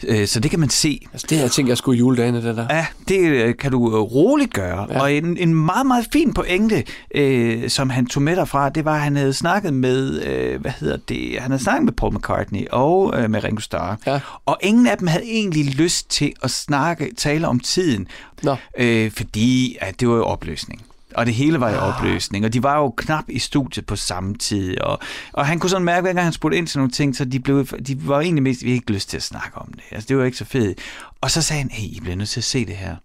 [0.07, 1.07] Øh, så det kan man se.
[1.13, 2.67] Altså, det her tænker jeg skulle i juledagene, det der.
[2.69, 4.87] Ja, det øh, kan du øh, roligt gøre.
[4.89, 5.01] Ja.
[5.01, 6.83] Og en, en meget, meget fin pointe,
[7.15, 10.71] øh, som han tog med derfra, det var, at han havde snakket med, øh, hvad
[10.79, 13.97] hedder det, han havde snakket med Paul McCartney og øh, med Ringo Starr.
[14.05, 14.19] Ja.
[14.45, 18.07] Og ingen af dem havde egentlig lyst til at snakke, tale om tiden,
[18.43, 18.55] Nå.
[18.77, 20.81] øh, fordi at det var jo opløsning.
[21.15, 24.35] Og det hele var i opløsning, og de var jo knap i studiet på samme
[24.35, 24.81] tid.
[24.81, 24.99] Og,
[25.33, 27.39] og han kunne sådan mærke, hver gang han spurgte ind til nogle ting, så de,
[27.39, 29.83] blev, de var egentlig mest, vi havde ikke lyst til at snakke om det.
[29.91, 30.79] Altså, det var ikke så fedt.
[31.21, 32.95] Og så sagde han, hey, I bliver nødt til at se det her.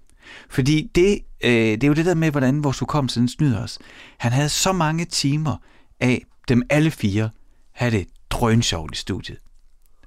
[0.50, 3.78] Fordi det, øh, det er jo det der med, hvordan vores hukommelse den snyder os.
[4.18, 5.56] Han havde så mange timer
[6.00, 7.30] af dem alle fire,
[7.72, 9.38] havde det drønsjovt i studiet.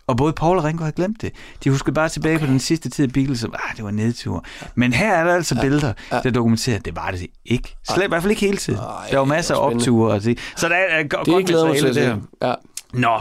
[0.10, 1.32] Og både Paul og Ringo havde glemt det.
[1.64, 2.45] De huskede bare tilbage okay.
[2.45, 4.45] på den sidste tid af Beatles, og ah, det var nedtur.
[4.76, 5.62] Men her er der altså ja.
[5.62, 6.20] billeder, ja.
[6.24, 7.76] der dokumenterer, at det var det ikke.
[7.93, 8.80] Slet, I hvert fald ikke hele tiden.
[8.80, 10.12] Ej, der var masser af opture.
[10.14, 10.39] Og det.
[10.57, 12.16] Så der er go- Det godt glæder til at se.
[12.41, 12.53] Ja.
[12.93, 13.20] Nå,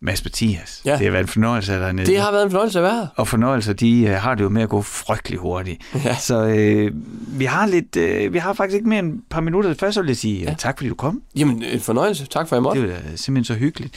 [0.00, 0.92] Mads Mathias, ja.
[0.92, 2.06] Det har været en fornøjelse dig nede.
[2.06, 3.08] Det har været en fornøjelse at være.
[3.16, 5.82] Og fornøjelser, de øh, har det jo med at gå frygtelig hurtigt.
[6.04, 6.16] Ja.
[6.16, 6.90] Så øh,
[7.38, 9.74] vi har lidt, øh, vi har faktisk ikke mere end et par minutter.
[9.74, 10.54] Først så vil jeg sige ja.
[10.58, 11.22] tak, fordi du kom.
[11.36, 12.26] Jamen, en fornøjelse.
[12.26, 13.94] Tak for i Det er jo da simpelthen så hyggeligt.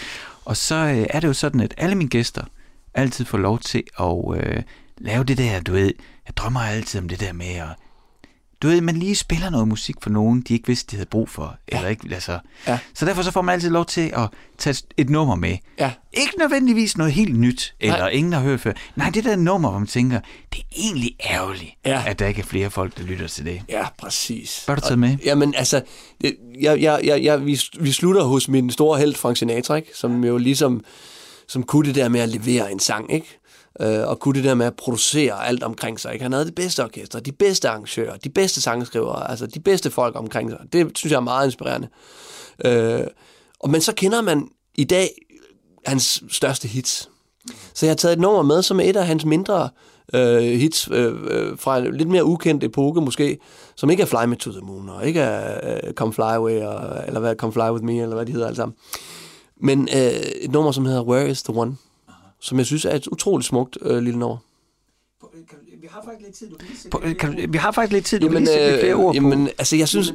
[0.48, 2.44] Og så øh, er det jo sådan, at alle mine gæster
[2.94, 4.64] altid får lov til at øh,
[4.98, 5.94] lave det der, du ved,
[6.28, 7.68] jeg drømmer altid om det der med at,
[8.62, 11.30] du ved, man lige spiller noget musik for nogen, de ikke vidste, de havde brug
[11.30, 11.58] for.
[11.68, 12.40] Eller ikke, altså.
[12.68, 12.80] Ja.
[12.94, 15.58] Så derfor så får man altid lov til at tage et nummer med.
[15.80, 15.92] Ja.
[16.14, 18.10] Ikke nødvendigvis noget helt nyt, eller Nej.
[18.10, 18.74] ingen har hørt før.
[18.96, 20.20] Nej, det der nummer, hvor man tænker,
[20.54, 22.04] det er egentlig ærgerligt, Ja.
[22.08, 23.62] at der ikke er flere folk, der lytter til det.
[23.70, 24.66] Ja, præcis.
[24.66, 25.18] Hvad har du taget med?
[25.26, 25.82] Jamen, altså,
[26.22, 26.34] jeg,
[26.82, 29.90] jeg, jeg, jeg, vi, vi slutter hos min store held, Frank Sinatra, ikke?
[29.96, 30.84] som jo ligesom
[31.50, 33.40] som kunne det der med at levere en sang, ikke?
[33.82, 36.14] Øh, og kunne det der med at producere alt omkring sig.
[36.14, 36.24] Ikke?
[36.24, 40.16] Han havde det bedste orkester, de bedste arrangører, de bedste sangskrivere, altså de bedste folk
[40.16, 40.60] omkring sig.
[40.74, 41.88] Det synes jeg er meget inspirerende.
[42.66, 43.08] Øh,
[43.60, 45.10] og, men så kender man i dag
[45.86, 47.10] hans største hits.
[47.74, 49.70] Så jeg har taget et nummer med, som er et af hans mindre
[50.14, 53.38] øh, hits øh, øh, fra en lidt mere ukendt epoke måske,
[53.76, 56.62] som ikke er Fly Me to the Moon, og ikke er øh, Come Fly Away,
[56.62, 58.76] og, eller hvad, Come Fly With Me, eller hvad de hedder alle sammen.
[59.62, 60.12] Men øh,
[60.42, 61.76] et nummer, som hedder Where Is The One,
[62.42, 64.38] som jeg synes er et utroligt smukt øh, lille nummer.
[65.82, 68.34] Vi har faktisk lidt tid, du kan kan, vi har faktisk lidt tid, du Jamen,
[68.36, 69.16] kan lige sætte lidt flere øh, ord på.
[69.16, 70.14] jamen, altså jeg synes,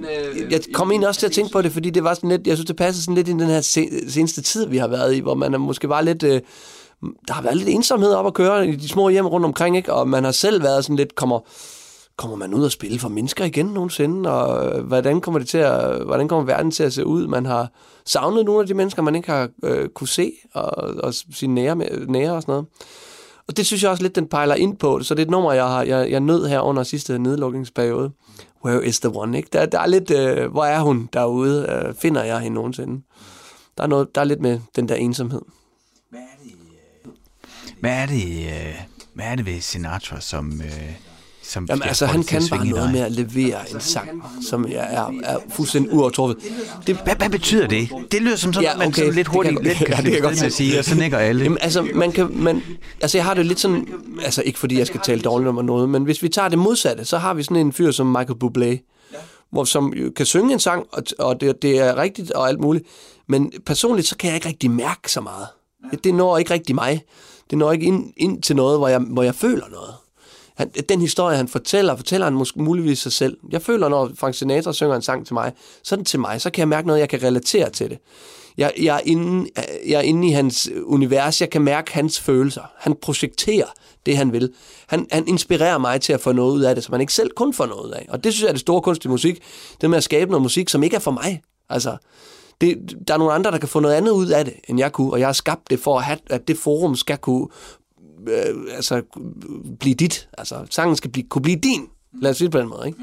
[0.51, 2.57] jeg kom egentlig også til at tænke på det, fordi det var sådan lidt, jeg
[2.57, 5.21] synes, det passer sådan lidt i den her se, seneste tid, vi har været i,
[5.21, 6.41] hvor man er måske var lidt, øh,
[7.29, 9.93] der har været lidt ensomhed op at køre i de små hjem rundt omkring, ikke?
[9.93, 11.41] og man har selv været sådan lidt, kommer,
[12.17, 15.59] kommer man ud og spille for mennesker igen nogensinde, og øh, hvordan kommer det til
[15.59, 17.27] at, hvordan kommer verden til at se ud?
[17.27, 17.71] Man har
[18.07, 20.71] savnet nogle af de mennesker, man ikke har øh, kunne se, og,
[21.05, 22.67] og sine nære, med- nære og sådan noget.
[23.49, 25.03] Og det synes jeg også lidt, den pejler ind på.
[25.03, 28.11] Så det er et nummer, jeg, har, jeg, jeg nød her under sidste nedlukningsperiode.
[28.65, 29.37] Where is the one?
[29.37, 29.49] Ikke?
[29.53, 31.83] Der, der er lidt, øh, hvor er hun derude?
[31.89, 33.03] Øh, finder jeg hende nogensinde?
[33.77, 35.41] Der er, noget, der er lidt med den der ensomhed.
[37.81, 38.75] Hvad er det, øh,
[39.15, 40.53] hvad er det øh, ved Sinatra, som...
[40.65, 41.12] Øh,
[41.43, 42.93] som Jamen altså, han kan bare noget dig?
[42.93, 46.37] med at levere en sang, som er, er, er fuldstændig uovertruffet.
[46.87, 47.89] Det, Hvad, hvad betyder det?
[48.13, 49.89] Det lyder som sådan, Ja, ja, man okay, sådan lidt det hurtigt kan- let kan
[49.91, 51.43] ja, det kan jeg godt med at sige, og så nikker alle.
[51.45, 52.63] Jamen, altså, man kan, man,
[53.01, 53.89] altså, jeg har det lidt sådan,
[54.25, 57.05] altså ikke fordi jeg skal tale dårligt om noget, men hvis vi tager det modsatte,
[57.05, 58.89] så har vi sådan en fyr som Michael Bublé,
[59.51, 62.85] hvor, som kan synge en sang, og, og det, det er rigtigt og alt muligt,
[63.29, 65.47] men personligt, så kan jeg ikke rigtig mærke så meget.
[66.05, 67.03] Det når ikke rigtig mig.
[67.51, 69.95] Det når ikke ind, ind til noget, hvor jeg, hvor jeg føler noget.
[70.57, 73.37] Han, den historie, han fortæller, fortæller han måske muligvis sig selv.
[73.51, 76.41] Jeg føler, når Frank Sinatra synger en sang til mig, så er den til mig.
[76.41, 77.99] Så kan jeg mærke noget, jeg kan relatere til det.
[78.57, 79.51] jeg, jeg, er inde,
[79.87, 81.41] jeg er inde i hans univers.
[81.41, 82.63] Jeg kan mærke hans følelser.
[82.79, 83.67] Han projekterer
[84.07, 84.53] det, han vil.
[84.87, 87.31] Han, han inspirerer mig til at få noget ud af det, som han ikke selv
[87.37, 88.07] kun får noget af.
[88.09, 89.43] Og det synes jeg er det store kunst i musik.
[89.81, 91.43] Det med at skabe noget musik, som ikke er for mig.
[91.69, 91.97] Altså,
[92.61, 94.93] det, der er nogle andre, der kan få noget andet ud af det, end jeg
[94.93, 95.13] kunne.
[95.13, 97.49] Og jeg har skabt det for, at, have, at det forum skal kunne
[98.29, 99.03] øh, altså,
[99.81, 100.29] blive dit.
[100.39, 101.87] Altså, sangen skal blive, kunne blive din.
[102.23, 102.99] Lad os sige det på den måde, ikke?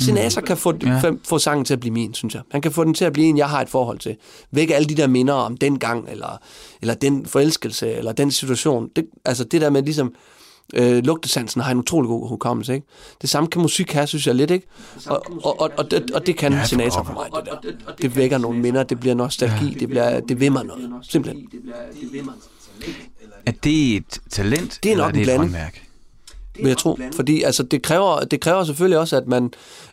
[0.00, 1.00] Sinatra kan få, Ja.
[1.04, 1.12] ja.
[1.24, 2.42] få sangen til at blive min, synes jeg.
[2.50, 4.16] Han kan få den til at blive en, jeg har et forhold til.
[4.50, 6.40] Væk alle de der minder om den gang, eller,
[6.82, 8.88] eller den forelskelse, eller den situation.
[8.96, 10.14] Det, altså det der med ligesom,
[10.74, 12.86] øh, lugtesansen har en utrolig god hukommelse, ikke?
[13.22, 14.66] Det samme kan musik have, synes jeg lidt, ikke?
[15.06, 17.76] Og, og, og, og, det, og det kan Ja, ja, for Sinatra for mig, det
[17.86, 17.92] der.
[18.02, 21.48] Det vækker nogle minder, det bliver nostalgi, det, bliver, det vil mig noget, simpelthen.
[23.46, 25.50] Er det et talent, Det er eller nok er det en et blanding.
[25.52, 25.82] håndværk?
[26.62, 26.98] vil jeg tro.
[27.16, 29.50] Fordi altså, det, kræver, det kræver selvfølgelig også, at man,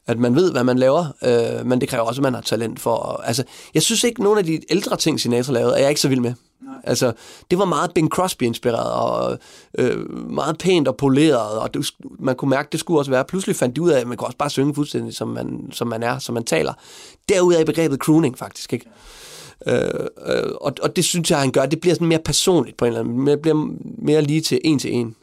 [0.08, 2.80] at man ved, hvad man laver, øh, men det kræver også, at man har talent
[2.80, 2.96] for...
[2.98, 6.02] at- Altså, jeg synes ikke, nogle af de ældre ting, Sinatra lavede, er jeg ikke
[6.02, 6.34] så vild med.
[6.84, 7.14] Altså,
[7.52, 9.40] det var meget Bing Crosby-inspireret, og
[9.78, 11.86] øh, meget pænt og poleret, og det,
[12.20, 13.26] man kunne mærke, det skulle også være.
[13.26, 15.88] Pludselig fandt de ud af, at man kan også bare synge fuldstændig, som man, som
[15.88, 16.74] man er, som man taler.
[17.30, 18.86] Derud er begrebet crooning, faktisk, ikke?
[19.68, 19.76] Øh,
[20.28, 21.66] øh, og, og det synes jeg, han gør.
[21.66, 23.32] Det bliver sådan mere personligt på en eller anden måde.
[23.32, 25.16] Det bliver mere lige til en til en.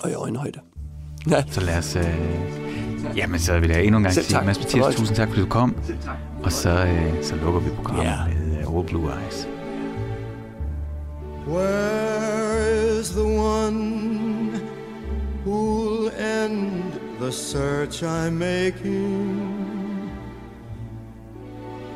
[0.00, 0.60] Og i øjenhøjde.
[1.30, 1.44] Ja.
[1.50, 1.96] Så lad os...
[1.96, 2.04] Øh...
[3.16, 4.46] Jamen, så vil jeg endnu en gang Selv sige, tak.
[4.46, 5.76] Mads Mathias, tusind tak, fordi du kom.
[6.42, 8.16] Og så, øh, så lukker vi programmet Ja.
[8.26, 9.48] med øh, All Blue Eyes.
[11.48, 14.52] Where is the one
[15.46, 16.10] who'll
[16.44, 16.82] end
[17.20, 19.51] the search I'm making?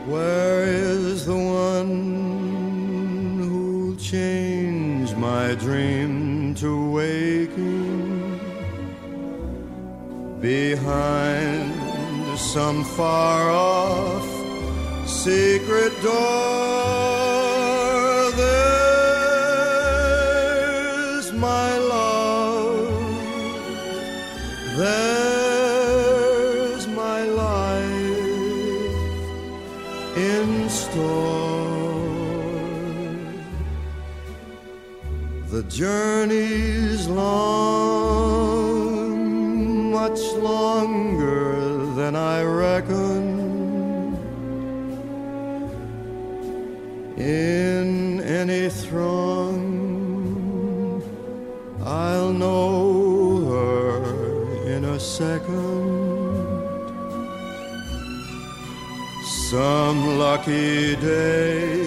[0.07, 1.89] Where is the one
[3.41, 8.41] who'll change my dream to waking?
[10.41, 11.75] Behind
[12.39, 14.29] some far off
[15.09, 17.56] secret door,
[35.51, 38.33] The journey's long,
[39.93, 43.37] much longer than I reckon.
[47.17, 49.63] In any throng,
[51.85, 54.03] I'll know her
[54.67, 56.27] in a second.
[59.49, 61.86] Some lucky day,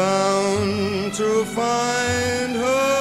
[0.00, 2.99] bound to find her.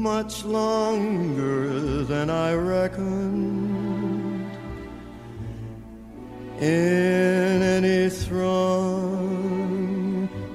[0.01, 4.51] much longer than I reckoned.
[6.61, 8.69] In any throng,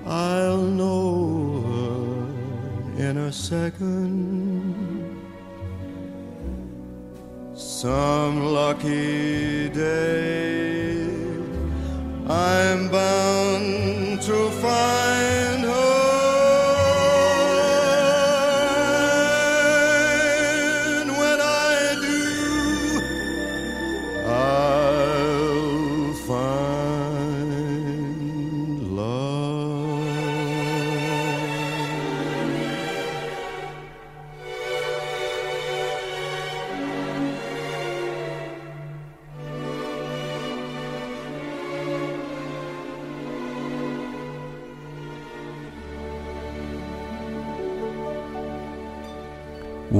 [0.06, 5.18] I'll know her in a second.
[7.54, 11.08] Some lucky day.
[12.28, 14.97] I'm bound to find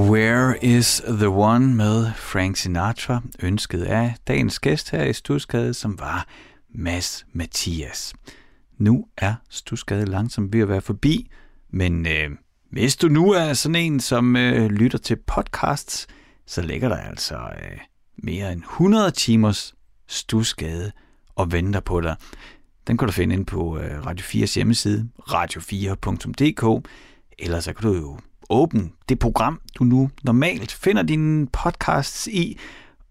[0.08, 5.98] Where is the One med Frank Sinatra, ønsket af dagens gæst her i Stusgade, som
[5.98, 6.26] var
[6.74, 8.14] Mads Mathias.
[8.78, 11.30] Nu er Stusgade langsomt ved at være forbi,
[11.70, 12.30] men øh,
[12.70, 16.06] hvis du nu er sådan en, som øh, lytter til podcasts,
[16.46, 17.78] så ligger der altså øh,
[18.16, 19.74] mere end 100 timers
[20.06, 20.92] Stusgade
[21.34, 22.16] og venter på dig.
[22.86, 26.88] Den kan du finde ind på øh, Radio 4's hjemmeside, radio4.dk,
[27.38, 28.18] eller så kan du jo
[28.50, 32.58] Åben, det program, du nu normalt finder dine podcasts i,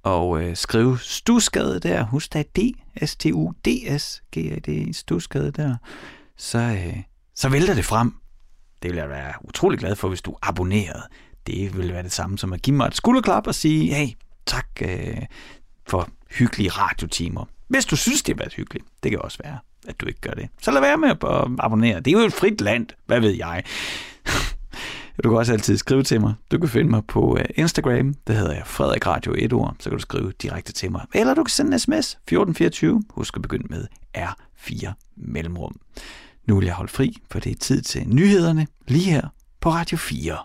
[0.04, 2.04] og øh, skriv Stusgade der.
[2.04, 2.60] Husk da D,
[3.06, 5.76] S-T-U-D-S, G-A-D, Stusgade der.
[6.38, 6.98] Så, øh,
[7.36, 8.14] så vælter det frem.
[8.84, 11.04] Det vil jeg være utrolig glad for, hvis du abonnerede.
[11.48, 14.08] Det vil være det samme som at give mig et skulderklap og sige, hey,
[14.46, 15.22] tak øh,
[15.90, 17.46] for hyggelige radiotimer.
[17.68, 19.58] Hvis du synes, det har været hyggeligt, det kan også være,
[19.88, 20.50] at du ikke gør det.
[20.62, 22.00] Så lad være med at abonnere.
[22.00, 23.64] Det er jo et frit land, hvad ved jeg.
[25.24, 26.34] Du kan også altid skrive til mig.
[26.51, 28.13] Du kan finde mig på øh, Instagram.
[28.28, 29.76] Det hedder jeg Frederik Radio 1 ord.
[29.80, 31.05] Så kan du skrive direkte til mig.
[31.13, 33.03] Eller du kan sende en sms 1424.
[33.09, 33.88] Husk at begynde med
[34.18, 35.76] R4 mellemrum.
[36.47, 39.28] Nu vil jeg holde fri, for det er tid til nyhederne lige her
[39.61, 40.38] på Radio 4.